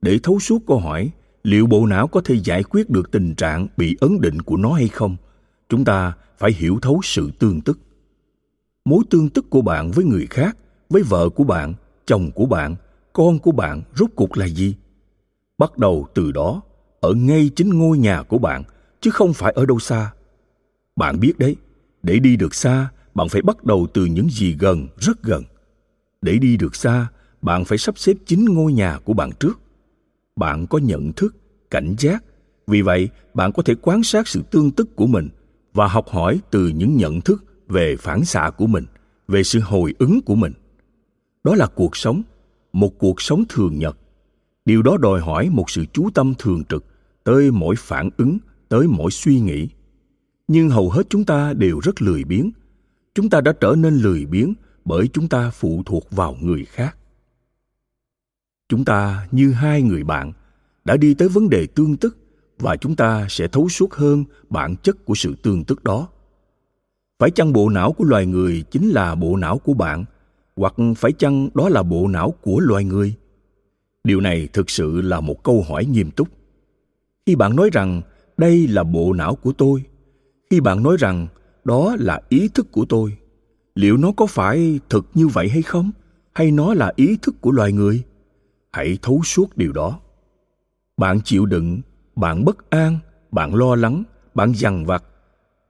Để 0.00 0.18
thấu 0.22 0.38
suốt 0.38 0.58
câu 0.66 0.78
hỏi, 0.78 1.10
liệu 1.42 1.66
bộ 1.66 1.86
não 1.86 2.08
có 2.08 2.20
thể 2.24 2.34
giải 2.44 2.62
quyết 2.62 2.90
được 2.90 3.10
tình 3.10 3.34
trạng 3.34 3.66
bị 3.76 3.96
ấn 4.00 4.20
định 4.20 4.42
của 4.42 4.56
nó 4.56 4.72
hay 4.72 4.88
không, 4.88 5.16
chúng 5.68 5.84
ta 5.84 6.12
phải 6.38 6.52
hiểu 6.52 6.78
thấu 6.82 7.00
sự 7.02 7.30
tương 7.38 7.60
tức 7.60 7.78
mối 8.88 9.04
tương 9.10 9.28
tức 9.28 9.50
của 9.50 9.62
bạn 9.62 9.90
với 9.90 10.04
người 10.04 10.26
khác, 10.30 10.56
với 10.90 11.02
vợ 11.02 11.28
của 11.28 11.44
bạn, 11.44 11.74
chồng 12.06 12.30
của 12.30 12.46
bạn, 12.46 12.76
con 13.12 13.38
của 13.38 13.52
bạn 13.52 13.82
rốt 13.96 14.10
cuộc 14.14 14.38
là 14.38 14.48
gì? 14.48 14.74
Bắt 15.58 15.78
đầu 15.78 16.06
từ 16.14 16.32
đó, 16.32 16.62
ở 17.00 17.14
ngay 17.14 17.50
chính 17.56 17.78
ngôi 17.78 17.98
nhà 17.98 18.22
của 18.22 18.38
bạn, 18.38 18.62
chứ 19.00 19.10
không 19.10 19.32
phải 19.32 19.52
ở 19.52 19.66
đâu 19.66 19.78
xa. 19.78 20.12
Bạn 20.96 21.20
biết 21.20 21.38
đấy, 21.38 21.56
để 22.02 22.18
đi 22.18 22.36
được 22.36 22.54
xa, 22.54 22.88
bạn 23.14 23.28
phải 23.28 23.42
bắt 23.42 23.64
đầu 23.64 23.86
từ 23.94 24.04
những 24.04 24.30
gì 24.30 24.56
gần, 24.58 24.88
rất 24.96 25.22
gần. 25.22 25.44
Để 26.22 26.38
đi 26.38 26.56
được 26.56 26.76
xa, 26.76 27.06
bạn 27.42 27.64
phải 27.64 27.78
sắp 27.78 27.98
xếp 27.98 28.16
chính 28.26 28.44
ngôi 28.44 28.72
nhà 28.72 28.98
của 29.04 29.12
bạn 29.12 29.30
trước. 29.40 29.60
Bạn 30.36 30.66
có 30.66 30.78
nhận 30.78 31.12
thức, 31.12 31.36
cảnh 31.70 31.94
giác. 31.98 32.24
Vì 32.66 32.82
vậy, 32.82 33.08
bạn 33.34 33.52
có 33.52 33.62
thể 33.62 33.74
quan 33.82 34.02
sát 34.02 34.28
sự 34.28 34.42
tương 34.50 34.70
tức 34.70 34.96
của 34.96 35.06
mình 35.06 35.28
và 35.74 35.86
học 35.86 36.08
hỏi 36.08 36.40
từ 36.50 36.68
những 36.68 36.96
nhận 36.96 37.20
thức 37.20 37.44
về 37.68 37.96
phản 37.96 38.24
xạ 38.24 38.50
của 38.56 38.66
mình, 38.66 38.84
về 39.28 39.42
sự 39.42 39.60
hồi 39.60 39.94
ứng 39.98 40.20
của 40.22 40.34
mình. 40.34 40.52
Đó 41.44 41.54
là 41.54 41.66
cuộc 41.66 41.96
sống, 41.96 42.22
một 42.72 42.98
cuộc 42.98 43.22
sống 43.22 43.44
thường 43.48 43.78
nhật. 43.78 43.98
Điều 44.64 44.82
đó 44.82 44.96
đòi 44.96 45.20
hỏi 45.20 45.48
một 45.50 45.70
sự 45.70 45.84
chú 45.92 46.10
tâm 46.14 46.34
thường 46.38 46.64
trực 46.64 46.84
tới 47.24 47.50
mỗi 47.50 47.74
phản 47.78 48.10
ứng, 48.16 48.38
tới 48.68 48.86
mỗi 48.88 49.10
suy 49.10 49.40
nghĩ. 49.40 49.68
Nhưng 50.48 50.70
hầu 50.70 50.90
hết 50.90 51.06
chúng 51.10 51.24
ta 51.24 51.52
đều 51.52 51.80
rất 51.80 52.02
lười 52.02 52.24
biếng. 52.24 52.50
Chúng 53.14 53.30
ta 53.30 53.40
đã 53.40 53.52
trở 53.60 53.74
nên 53.78 53.94
lười 53.94 54.26
biếng 54.26 54.54
bởi 54.84 55.08
chúng 55.08 55.28
ta 55.28 55.50
phụ 55.50 55.82
thuộc 55.86 56.10
vào 56.10 56.36
người 56.40 56.64
khác. 56.64 56.96
Chúng 58.68 58.84
ta 58.84 59.26
như 59.30 59.52
hai 59.52 59.82
người 59.82 60.04
bạn 60.04 60.32
đã 60.84 60.96
đi 60.96 61.14
tới 61.14 61.28
vấn 61.28 61.48
đề 61.48 61.66
tương 61.66 61.96
tức 61.96 62.16
và 62.58 62.76
chúng 62.76 62.96
ta 62.96 63.26
sẽ 63.30 63.48
thấu 63.48 63.68
suốt 63.68 63.94
hơn 63.94 64.24
bản 64.50 64.76
chất 64.76 65.04
của 65.04 65.14
sự 65.14 65.34
tương 65.42 65.64
tức 65.64 65.84
đó 65.84 66.08
phải 67.18 67.30
chăng 67.30 67.52
bộ 67.52 67.68
não 67.68 67.92
của 67.92 68.04
loài 68.04 68.26
người 68.26 68.64
chính 68.70 68.90
là 68.90 69.14
bộ 69.14 69.36
não 69.36 69.58
của 69.58 69.74
bạn? 69.74 70.04
Hoặc 70.56 70.74
phải 70.96 71.12
chăng 71.12 71.48
đó 71.54 71.68
là 71.68 71.82
bộ 71.82 72.08
não 72.08 72.34
của 72.42 72.60
loài 72.60 72.84
người? 72.84 73.14
Điều 74.04 74.20
này 74.20 74.48
thực 74.52 74.70
sự 74.70 75.00
là 75.00 75.20
một 75.20 75.42
câu 75.44 75.64
hỏi 75.68 75.84
nghiêm 75.84 76.10
túc. 76.10 76.28
Khi 77.26 77.34
bạn 77.34 77.56
nói 77.56 77.70
rằng 77.72 78.02
đây 78.36 78.68
là 78.68 78.84
bộ 78.84 79.12
não 79.12 79.34
của 79.34 79.52
tôi, 79.52 79.82
khi 80.50 80.60
bạn 80.60 80.82
nói 80.82 80.96
rằng 80.98 81.26
đó 81.64 81.96
là 81.98 82.20
ý 82.28 82.48
thức 82.48 82.72
của 82.72 82.84
tôi, 82.88 83.16
liệu 83.74 83.96
nó 83.96 84.12
có 84.12 84.26
phải 84.26 84.80
thực 84.88 85.06
như 85.14 85.28
vậy 85.28 85.48
hay 85.48 85.62
không? 85.62 85.90
Hay 86.34 86.50
nó 86.50 86.74
là 86.74 86.92
ý 86.96 87.18
thức 87.22 87.34
của 87.40 87.50
loài 87.50 87.72
người? 87.72 88.02
Hãy 88.72 88.98
thấu 89.02 89.20
suốt 89.24 89.56
điều 89.56 89.72
đó. 89.72 90.00
Bạn 90.96 91.20
chịu 91.20 91.46
đựng, 91.46 91.80
bạn 92.16 92.44
bất 92.44 92.70
an, 92.70 92.98
bạn 93.30 93.54
lo 93.54 93.74
lắng, 93.74 94.02
bạn 94.34 94.52
dằn 94.54 94.86
vặt, 94.86 95.04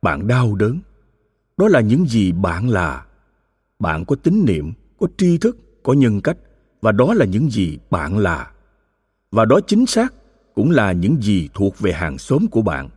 bạn 0.02 0.26
đau 0.26 0.54
đớn 0.54 0.78
đó 1.59 1.68
là 1.68 1.81
những 1.81 2.07
gì 2.07 2.33
bạn 2.33 2.71
là. 2.71 3.05
Bạn 3.79 4.05
có 4.05 4.16
tín 4.16 4.44
niệm, 4.47 4.73
có 5.01 5.07
tri 5.16 5.38
thức, 5.38 5.83
có 5.83 5.92
nhân 5.92 6.21
cách, 6.21 6.37
và 6.81 6.92
đó 6.92 7.14
là 7.14 7.25
những 7.25 7.51
gì 7.51 7.79
bạn 7.90 8.18
là. 8.18 8.51
Và 9.31 9.44
đó 9.44 9.61
chính 9.66 9.87
xác 9.87 10.14
cũng 10.55 10.71
là 10.71 10.92
những 10.92 11.23
gì 11.23 11.49
thuộc 11.55 11.79
về 11.79 11.92
hàng 11.92 12.18
xóm 12.18 12.47
của 12.47 12.62
bạn. 12.62 12.88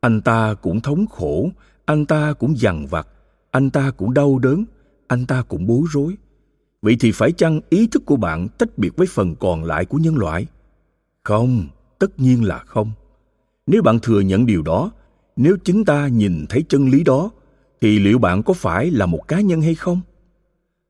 Anh 0.00 0.20
ta 0.20 0.54
cũng 0.54 0.80
thống 0.80 1.06
khổ, 1.06 1.50
anh 1.84 2.06
ta 2.06 2.32
cũng 2.32 2.58
dằn 2.58 2.86
vặt, 2.86 3.08
anh 3.50 3.70
ta 3.70 3.90
cũng 3.90 4.14
đau 4.14 4.38
đớn, 4.38 4.64
anh 5.06 5.26
ta 5.26 5.42
cũng 5.42 5.66
bối 5.66 5.82
rối. 5.90 6.16
Vậy 6.82 6.96
thì 7.00 7.12
phải 7.12 7.32
chăng 7.32 7.60
ý 7.70 7.86
thức 7.86 8.02
của 8.06 8.16
bạn 8.16 8.48
tách 8.48 8.78
biệt 8.78 8.96
với 8.96 9.06
phần 9.06 9.34
còn 9.36 9.64
lại 9.64 9.84
của 9.84 9.98
nhân 9.98 10.16
loại? 10.16 10.46
Không, 11.22 11.66
tất 11.98 12.18
nhiên 12.18 12.44
là 12.44 12.58
không. 12.58 12.90
Nếu 13.66 13.82
bạn 13.82 13.98
thừa 13.98 14.20
nhận 14.20 14.46
điều 14.46 14.62
đó, 14.62 14.90
nếu 15.36 15.56
chính 15.64 15.84
ta 15.84 16.08
nhìn 16.08 16.44
thấy 16.48 16.64
chân 16.68 16.88
lý 16.88 17.04
đó 17.04 17.30
thì 17.80 17.98
liệu 17.98 18.18
bạn 18.18 18.42
có 18.42 18.52
phải 18.52 18.90
là 18.90 19.06
một 19.06 19.28
cá 19.28 19.40
nhân 19.40 19.62
hay 19.62 19.74
không? 19.74 20.00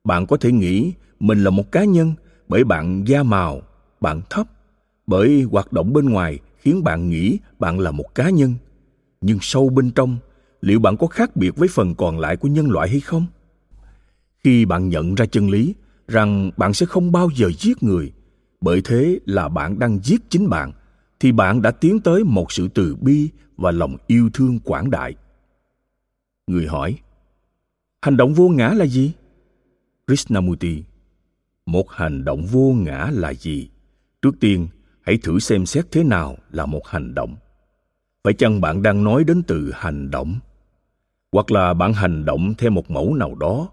Bạn 0.04 0.26
có 0.26 0.36
thể 0.36 0.52
nghĩ 0.52 0.92
mình 1.20 1.44
là 1.44 1.50
một 1.50 1.72
cá 1.72 1.84
nhân 1.84 2.14
bởi 2.48 2.64
bạn 2.64 3.04
da 3.06 3.22
màu, 3.22 3.62
bạn 4.00 4.20
thấp, 4.30 4.46
bởi 5.06 5.42
hoạt 5.42 5.72
động 5.72 5.92
bên 5.92 6.08
ngoài 6.08 6.38
khiến 6.58 6.84
bạn 6.84 7.08
nghĩ 7.08 7.38
bạn 7.58 7.78
là 7.78 7.90
một 7.90 8.14
cá 8.14 8.30
nhân. 8.30 8.54
Nhưng 9.20 9.38
sâu 9.40 9.68
bên 9.68 9.90
trong, 9.90 10.16
liệu 10.60 10.80
bạn 10.80 10.96
có 10.96 11.06
khác 11.06 11.36
biệt 11.36 11.56
với 11.56 11.68
phần 11.68 11.94
còn 11.94 12.18
lại 12.18 12.36
của 12.36 12.48
nhân 12.48 12.70
loại 12.70 12.88
hay 12.88 13.00
không? 13.00 13.26
Khi 14.44 14.64
bạn 14.64 14.88
nhận 14.88 15.14
ra 15.14 15.26
chân 15.26 15.50
lý 15.50 15.74
rằng 16.08 16.50
bạn 16.56 16.74
sẽ 16.74 16.86
không 16.86 17.12
bao 17.12 17.28
giờ 17.34 17.50
giết 17.58 17.82
người, 17.82 18.12
bởi 18.60 18.80
thế 18.84 19.18
là 19.26 19.48
bạn 19.48 19.78
đang 19.78 19.98
giết 20.02 20.30
chính 20.30 20.48
bạn, 20.48 20.72
thì 21.20 21.32
bạn 21.32 21.62
đã 21.62 21.70
tiến 21.70 22.00
tới 22.00 22.24
một 22.24 22.52
sự 22.52 22.68
từ 22.68 22.96
bi 23.00 23.28
và 23.56 23.70
lòng 23.70 23.96
yêu 24.06 24.30
thương 24.32 24.58
quảng 24.58 24.90
đại 24.90 25.14
người 26.50 26.66
hỏi, 26.66 26.98
hành 28.02 28.16
động 28.16 28.34
vô 28.34 28.48
ngã 28.48 28.68
là 28.68 28.86
gì? 28.86 29.12
Krishnamurti, 30.06 30.84
một 31.66 31.90
hành 31.90 32.24
động 32.24 32.46
vô 32.46 32.72
ngã 32.72 33.10
là 33.12 33.34
gì? 33.34 33.70
Trước 34.22 34.40
tiên, 34.40 34.68
hãy 35.00 35.18
thử 35.22 35.38
xem 35.38 35.66
xét 35.66 35.86
thế 35.90 36.04
nào 36.04 36.36
là 36.50 36.66
một 36.66 36.86
hành 36.86 37.14
động. 37.14 37.36
Phải 38.24 38.32
chăng 38.34 38.60
bạn 38.60 38.82
đang 38.82 39.04
nói 39.04 39.24
đến 39.24 39.42
từ 39.46 39.70
hành 39.74 40.10
động? 40.10 40.38
Hoặc 41.32 41.50
là 41.50 41.74
bạn 41.74 41.92
hành 41.92 42.24
động 42.24 42.54
theo 42.58 42.70
một 42.70 42.90
mẫu 42.90 43.14
nào 43.14 43.34
đó, 43.34 43.68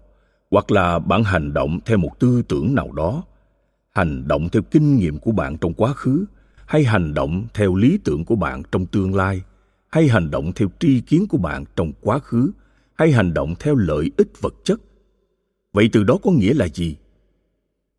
hoặc 0.50 0.70
là 0.70 0.98
bạn 0.98 1.24
hành 1.24 1.52
động 1.52 1.78
theo 1.84 1.98
một 1.98 2.20
tư 2.20 2.42
tưởng 2.48 2.74
nào 2.74 2.92
đó. 2.92 3.22
Hành 3.90 4.28
động 4.28 4.48
theo 4.48 4.62
kinh 4.70 4.96
nghiệm 4.96 5.18
của 5.18 5.32
bạn 5.32 5.56
trong 5.56 5.74
quá 5.74 5.92
khứ, 5.92 6.24
hay 6.66 6.84
hành 6.84 7.14
động 7.14 7.46
theo 7.54 7.74
lý 7.74 7.98
tưởng 8.04 8.24
của 8.24 8.36
bạn 8.36 8.62
trong 8.72 8.86
tương 8.86 9.14
lai, 9.14 9.42
hay 9.90 10.08
hành 10.08 10.30
động 10.30 10.52
theo 10.52 10.68
tri 10.78 11.00
kiến 11.00 11.26
của 11.28 11.38
bạn 11.38 11.64
trong 11.76 11.92
quá 12.00 12.18
khứ 12.18 12.50
hay 12.94 13.12
hành 13.12 13.34
động 13.34 13.54
theo 13.60 13.74
lợi 13.74 14.10
ích 14.16 14.28
vật 14.40 14.54
chất. 14.64 14.80
Vậy 15.72 15.90
từ 15.92 16.04
đó 16.04 16.18
có 16.22 16.30
nghĩa 16.30 16.54
là 16.54 16.68
gì? 16.68 16.96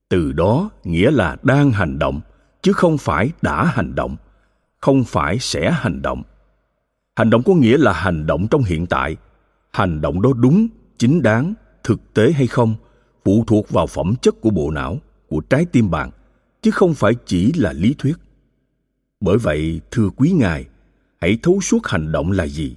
Từ 0.10 0.32
đó 0.32 0.70
nghĩa 0.84 1.12
là 1.12 1.38
đang 1.44 1.72
hành 1.72 2.00
động, 2.00 2.22
chứ 2.62 2.74
không 2.74 2.98
phải 2.98 3.32
đã 3.42 3.66
hành 3.66 3.96
động, 3.96 4.16
không 4.78 5.04
phải 5.04 5.40
sẽ 5.40 5.72
hành 5.72 6.02
động. 6.02 6.24
Hành 7.16 7.30
động 7.30 7.44
có 7.44 7.54
nghĩa 7.54 7.78
là 7.78 7.94
hành 7.94 8.26
động 8.26 8.48
trong 8.52 8.64
hiện 8.64 8.86
tại. 8.86 9.18
Hành 9.72 10.02
động 10.02 10.22
đó 10.22 10.30
đúng, 10.34 10.68
chính 10.98 11.22
đáng, 11.22 11.54
thực 11.84 12.14
tế 12.14 12.32
hay 12.32 12.48
không 12.48 12.76
phụ 13.26 13.44
thuộc 13.48 13.70
vào 13.70 13.88
phẩm 13.88 14.16
chất 14.22 14.42
của 14.42 14.50
bộ 14.50 14.72
não, 14.72 15.00
của 15.28 15.40
trái 15.40 15.66
tim 15.66 15.92
bạn, 15.92 16.12
chứ 16.62 16.72
không 16.72 16.94
phải 16.94 17.14
chỉ 17.26 17.54
là 17.54 17.74
lý 17.74 17.96
thuyết. 17.98 18.18
Bởi 19.20 19.38
vậy, 19.38 19.82
thưa 19.92 20.10
quý 20.16 20.32
ngài, 20.32 20.66
hãy 21.22 21.38
thấu 21.44 21.62
suốt 21.62 21.88
hành 21.88 22.12
động 22.12 22.32
là 22.32 22.48
gì? 22.48 22.76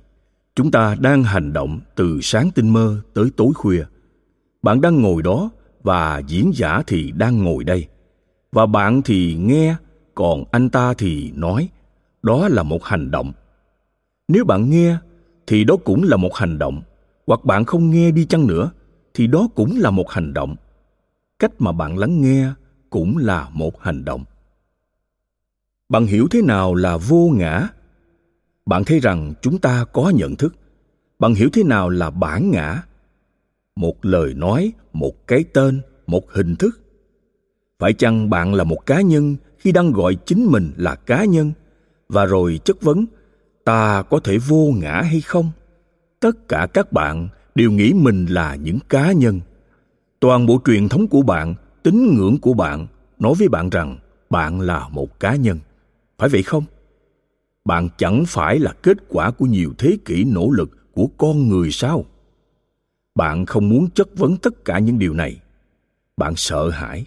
Chúng 0.59 0.71
ta 0.71 0.97
đang 1.01 1.23
hành 1.23 1.53
động 1.53 1.81
từ 1.95 2.21
sáng 2.23 2.51
tinh 2.51 2.69
mơ 2.69 3.01
tới 3.15 3.31
tối 3.37 3.53
khuya. 3.55 3.85
Bạn 4.63 4.81
đang 4.81 5.03
ngồi 5.03 5.23
đó 5.23 5.51
và 5.83 6.23
diễn 6.27 6.51
giả 6.55 6.83
thì 6.87 7.13
đang 7.17 7.45
ngồi 7.45 7.65
đây. 7.65 7.87
Và 8.53 8.67
bạn 8.67 9.03
thì 9.03 9.35
nghe, 9.35 9.77
còn 10.15 10.45
anh 10.51 10.71
ta 10.71 10.95
thì 10.95 11.33
nói. 11.35 11.69
Đó 12.23 12.49
là 12.49 12.63
một 12.63 12.85
hành 12.85 13.11
động. 13.11 13.33
Nếu 14.29 14.45
bạn 14.45 14.71
nghe, 14.71 14.97
thì 15.47 15.65
đó 15.65 15.77
cũng 15.85 16.03
là 16.03 16.17
một 16.17 16.35
hành 16.35 16.59
động. 16.59 16.83
Hoặc 17.27 17.45
bạn 17.45 17.65
không 17.65 17.91
nghe 17.91 18.11
đi 18.11 18.25
chăng 18.25 18.47
nữa, 18.47 18.71
thì 19.15 19.27
đó 19.27 19.49
cũng 19.55 19.79
là 19.79 19.91
một 19.91 20.11
hành 20.11 20.35
động. 20.35 20.57
Cách 21.39 21.53
mà 21.59 21.73
bạn 21.73 21.99
lắng 21.99 22.21
nghe 22.21 22.49
cũng 22.91 23.17
là 23.17 23.49
một 23.53 23.81
hành 23.81 24.05
động. 24.05 24.25
Bạn 25.89 26.07
hiểu 26.07 26.29
thế 26.31 26.43
nào 26.43 26.75
là 26.75 26.97
vô 26.97 27.31
ngã? 27.35 27.69
Bạn 28.69 28.85
thấy 28.85 29.01
rằng 29.01 29.33
chúng 29.43 29.59
ta 29.59 29.85
có 29.93 30.13
nhận 30.15 30.37
thức. 30.37 30.55
Bạn 31.19 31.35
hiểu 31.35 31.49
thế 31.53 31.63
nào 31.63 31.89
là 31.89 32.11
bản 32.11 32.51
ngã? 32.51 32.83
Một 33.77 34.05
lời 34.05 34.35
nói, 34.35 34.73
một 34.93 35.27
cái 35.27 35.45
tên, 35.53 35.81
một 36.07 36.33
hình 36.33 36.57
thức. 36.57 36.81
Phải 37.79 37.93
chăng 37.93 38.31
bạn 38.31 38.55
là 38.55 38.65
một 38.65 38.87
cá 38.87 39.01
nhân 39.01 39.37
khi 39.59 39.73
đang 39.73 39.93
gọi 39.93 40.17
chính 40.27 40.47
mình 40.47 40.73
là 40.77 40.95
cá 40.95 41.25
nhân? 41.25 41.53
Và 42.09 42.25
rồi 42.25 42.61
chất 42.65 42.83
vấn, 42.83 43.07
ta 43.65 44.03
có 44.03 44.21
thể 44.25 44.39
vô 44.39 44.73
ngã 44.77 45.03
hay 45.03 45.21
không? 45.21 45.51
Tất 46.21 46.49
cả 46.49 46.67
các 46.75 46.93
bạn 46.93 47.29
đều 47.55 47.71
nghĩ 47.71 47.93
mình 47.93 48.27
là 48.27 48.55
những 48.55 48.79
cá 48.89 49.13
nhân. 49.13 49.41
Toàn 50.21 50.47
bộ 50.47 50.61
truyền 50.65 50.89
thống 50.89 51.09
của 51.09 51.23
bạn, 51.23 51.55
tín 51.83 52.15
ngưỡng 52.15 52.39
của 52.39 52.53
bạn 52.53 52.87
nói 53.19 53.35
với 53.39 53.49
bạn 53.49 53.71
rằng 53.71 53.99
bạn 54.31 54.61
là 54.61 54.89
một 54.89 55.21
cá 55.21 55.37
nhân. 55.37 55.59
Phải 56.19 56.29
vậy 56.29 56.43
không? 56.43 56.65
Bạn 57.69 57.89
chẳng 57.99 58.25
phải 58.27 58.59
là 58.59 58.73
kết 58.83 58.97
quả 59.09 59.31
của 59.31 59.47
nhiều 59.47 59.73
thế 59.79 59.99
kỷ 60.05 60.25
nỗ 60.25 60.51
lực 60.51 60.93
của 60.93 61.07
con 61.19 61.49
người 61.49 61.71
sao? 61.71 62.05
Bạn 63.15 63.47
không 63.47 63.69
muốn 63.69 63.91
chất 63.91 64.17
vấn 64.17 64.37
tất 64.37 64.65
cả 64.65 64.79
những 64.79 64.99
điều 64.99 65.15
này. 65.15 65.41
Bạn 66.17 66.37
sợ 66.37 66.71
hãi. 66.71 67.05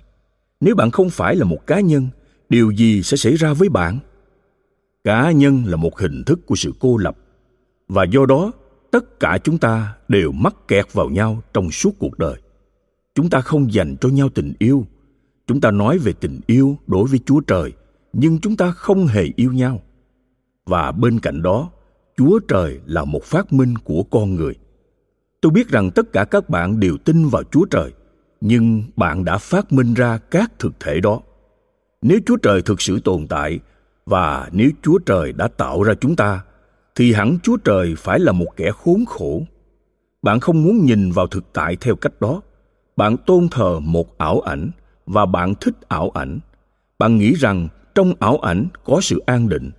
Nếu 0.60 0.76
bạn 0.76 0.92
không 0.92 1.10
phải 1.10 1.36
là 1.36 1.46
một 1.46 1.68
cá 1.68 1.80
nhân, 1.80 2.08
điều 2.50 2.72
gì 2.72 3.04
sẽ 3.04 3.18
xảy 3.18 3.36
ra 3.36 3.54
với 3.54 3.70
bạn? 3.70 4.00
Cá 5.04 5.32
nhân 5.32 5.64
là 5.66 5.78
một 5.78 6.00
hình 6.00 6.24
thức 6.24 6.46
của 6.46 6.56
sự 6.56 6.74
cô 6.80 6.98
lập. 6.98 7.18
Và 7.88 8.04
do 8.04 8.26
đó, 8.26 8.52
tất 8.92 9.20
cả 9.20 9.38
chúng 9.44 9.58
ta 9.58 9.96
đều 10.08 10.32
mắc 10.32 10.56
kẹt 10.68 10.94
vào 10.94 11.10
nhau 11.10 11.42
trong 11.54 11.72
suốt 11.72 12.00
cuộc 12.00 12.20
đời. 12.20 12.42
Chúng 13.16 13.30
ta 13.30 13.42
không 13.42 13.74
dành 13.74 13.96
cho 14.02 14.10
nhau 14.10 14.30
tình 14.30 14.54
yêu. 14.60 14.86
Chúng 15.48 15.62
ta 15.62 15.72
nói 15.72 15.98
về 15.98 16.14
tình 16.14 16.40
yêu 16.48 16.78
đối 16.88 17.08
với 17.08 17.20
chúa 17.26 17.40
trời, 17.40 17.74
nhưng 18.14 18.40
chúng 18.40 18.56
ta 18.56 18.72
không 18.72 19.08
hề 19.08 19.24
yêu 19.36 19.54
nhau 19.54 19.82
và 20.66 20.92
bên 20.92 21.20
cạnh 21.20 21.42
đó, 21.42 21.70
chúa 22.18 22.40
trời 22.40 22.80
là 22.86 23.06
một 23.06 23.24
phát 23.24 23.54
minh 23.54 23.76
của 23.84 24.04
con 24.12 24.36
người. 24.36 24.54
Tôi 25.42 25.52
biết 25.52 25.70
rằng 25.70 25.92
tất 25.92 26.14
cả 26.14 26.26
các 26.26 26.50
bạn 26.50 26.80
đều 26.80 26.98
tin 26.98 27.28
vào 27.28 27.44
chúa 27.44 27.66
trời, 27.66 27.92
nhưng 28.42 28.84
bạn 28.96 29.26
đã 29.26 29.38
phát 29.38 29.72
minh 29.72 29.94
ra 29.94 30.18
các 30.18 30.52
thực 30.60 30.80
thể 30.80 31.00
đó. 31.00 31.20
Nếu 32.02 32.20
chúa 32.26 32.38
trời 32.38 32.62
thực 32.62 32.82
sự 32.82 33.00
tồn 33.00 33.28
tại, 33.28 33.60
và 34.06 34.50
nếu 34.52 34.70
chúa 34.82 35.00
trời 35.00 35.34
đã 35.34 35.48
tạo 35.48 35.84
ra 35.84 35.94
chúng 36.02 36.16
ta, 36.16 36.44
thì 36.96 37.14
hẳn 37.14 37.38
chúa 37.44 37.58
trời 37.58 37.96
phải 37.98 38.20
là 38.20 38.32
một 38.32 38.48
kẻ 38.56 38.72
khốn 38.72 39.06
khổ. 39.06 39.44
Bạn 40.22 40.40
không 40.40 40.64
muốn 40.64 40.86
nhìn 40.86 41.12
vào 41.12 41.28
thực 41.28 41.54
tại 41.54 41.76
theo 41.76 41.96
cách 41.96 42.22
đó. 42.22 42.42
Bạn 42.96 43.18
tôn 43.18 43.48
thờ 43.52 43.80
một 43.80 44.18
ảo 44.18 44.40
ảnh, 44.40 44.72
và 45.06 45.26
bạn 45.26 45.56
thích 45.56 45.76
ảo 45.88 46.10
ảnh. 46.10 46.40
Bạn 47.00 47.18
nghĩ 47.18 47.34
rằng 47.34 47.68
trong 47.96 48.14
ảo 48.20 48.38
ảnh 48.38 48.68
có 48.84 49.00
sự 49.02 49.24
an 49.26 49.50
định 49.50 49.72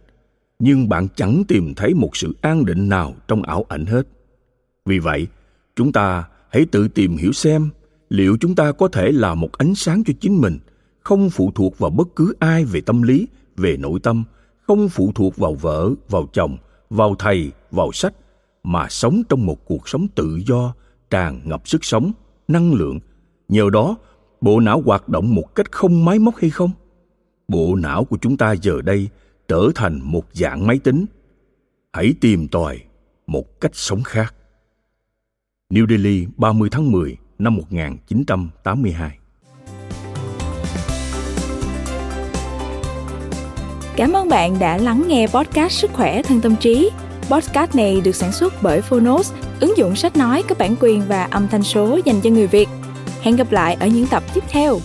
nhưng 0.64 0.88
bạn 0.88 1.08
chẳng 1.16 1.42
tìm 1.48 1.74
thấy 1.74 1.94
một 1.94 2.16
sự 2.16 2.34
an 2.40 2.64
định 2.64 2.88
nào 2.88 3.14
trong 3.28 3.42
ảo 3.42 3.66
ảnh 3.68 3.86
hết. 3.86 4.02
Vì 4.84 4.98
vậy, 4.98 5.26
chúng 5.76 5.92
ta 5.92 6.24
hãy 6.50 6.66
tự 6.66 6.88
tìm 6.88 7.16
hiểu 7.16 7.32
xem 7.32 7.70
liệu 8.08 8.36
chúng 8.40 8.54
ta 8.54 8.72
có 8.72 8.88
thể 8.88 9.12
là 9.12 9.34
một 9.34 9.52
ánh 9.52 9.74
sáng 9.74 10.04
cho 10.04 10.12
chính 10.20 10.40
mình, 10.40 10.58
không 11.00 11.30
phụ 11.30 11.52
thuộc 11.54 11.78
vào 11.78 11.90
bất 11.90 12.08
cứ 12.16 12.34
ai 12.38 12.64
về 12.64 12.80
tâm 12.80 13.02
lý, 13.02 13.28
về 13.56 13.76
nội 13.76 14.00
tâm, 14.02 14.24
không 14.66 14.88
phụ 14.88 15.12
thuộc 15.14 15.36
vào 15.36 15.54
vợ, 15.54 15.90
vào 16.08 16.28
chồng, 16.32 16.56
vào 16.90 17.14
thầy, 17.18 17.52
vào 17.70 17.92
sách, 17.92 18.14
mà 18.62 18.88
sống 18.88 19.22
trong 19.28 19.46
một 19.46 19.64
cuộc 19.64 19.88
sống 19.88 20.06
tự 20.14 20.40
do, 20.46 20.74
tràn 21.10 21.40
ngập 21.44 21.68
sức 21.68 21.84
sống, 21.84 22.12
năng 22.48 22.74
lượng. 22.74 23.00
Nhờ 23.48 23.70
đó, 23.72 23.96
bộ 24.40 24.60
não 24.60 24.82
hoạt 24.86 25.08
động 25.08 25.34
một 25.34 25.54
cách 25.54 25.72
không 25.72 26.04
máy 26.04 26.18
móc 26.18 26.36
hay 26.36 26.50
không? 26.50 26.70
Bộ 27.48 27.74
não 27.74 28.04
của 28.04 28.16
chúng 28.20 28.36
ta 28.36 28.52
giờ 28.52 28.82
đây 28.82 29.08
trở 29.52 29.70
thành 29.74 30.00
một 30.02 30.24
dạng 30.32 30.66
máy 30.66 30.78
tính 30.78 31.06
hãy 31.92 32.14
tìm 32.20 32.48
tòi 32.48 32.80
một 33.26 33.60
cách 33.60 33.70
sống 33.74 34.02
khác 34.02 34.34
New 35.70 35.86
Delhi 35.88 36.26
30 36.36 36.68
tháng 36.72 36.92
10 36.92 37.16
năm 37.38 37.56
1982 37.56 39.18
Cảm 43.96 44.12
ơn 44.12 44.28
bạn 44.28 44.58
đã 44.58 44.78
lắng 44.78 45.04
nghe 45.08 45.26
podcast 45.26 45.72
Sức 45.72 45.90
khỏe 45.92 46.22
thân 46.22 46.40
tâm 46.40 46.56
trí. 46.60 46.90
Podcast 47.30 47.74
này 47.74 48.00
được 48.04 48.14
sản 48.14 48.32
xuất 48.32 48.54
bởi 48.62 48.80
Phonos, 48.80 49.32
ứng 49.60 49.76
dụng 49.76 49.96
sách 49.96 50.16
nói 50.16 50.42
có 50.48 50.54
bản 50.58 50.74
quyền 50.80 51.02
và 51.08 51.24
âm 51.24 51.48
thanh 51.48 51.62
số 51.62 52.00
dành 52.04 52.20
cho 52.20 52.30
người 52.30 52.46
Việt. 52.46 52.68
Hẹn 53.20 53.36
gặp 53.36 53.52
lại 53.52 53.74
ở 53.74 53.86
những 53.86 54.06
tập 54.06 54.22
tiếp 54.34 54.44
theo. 54.48 54.78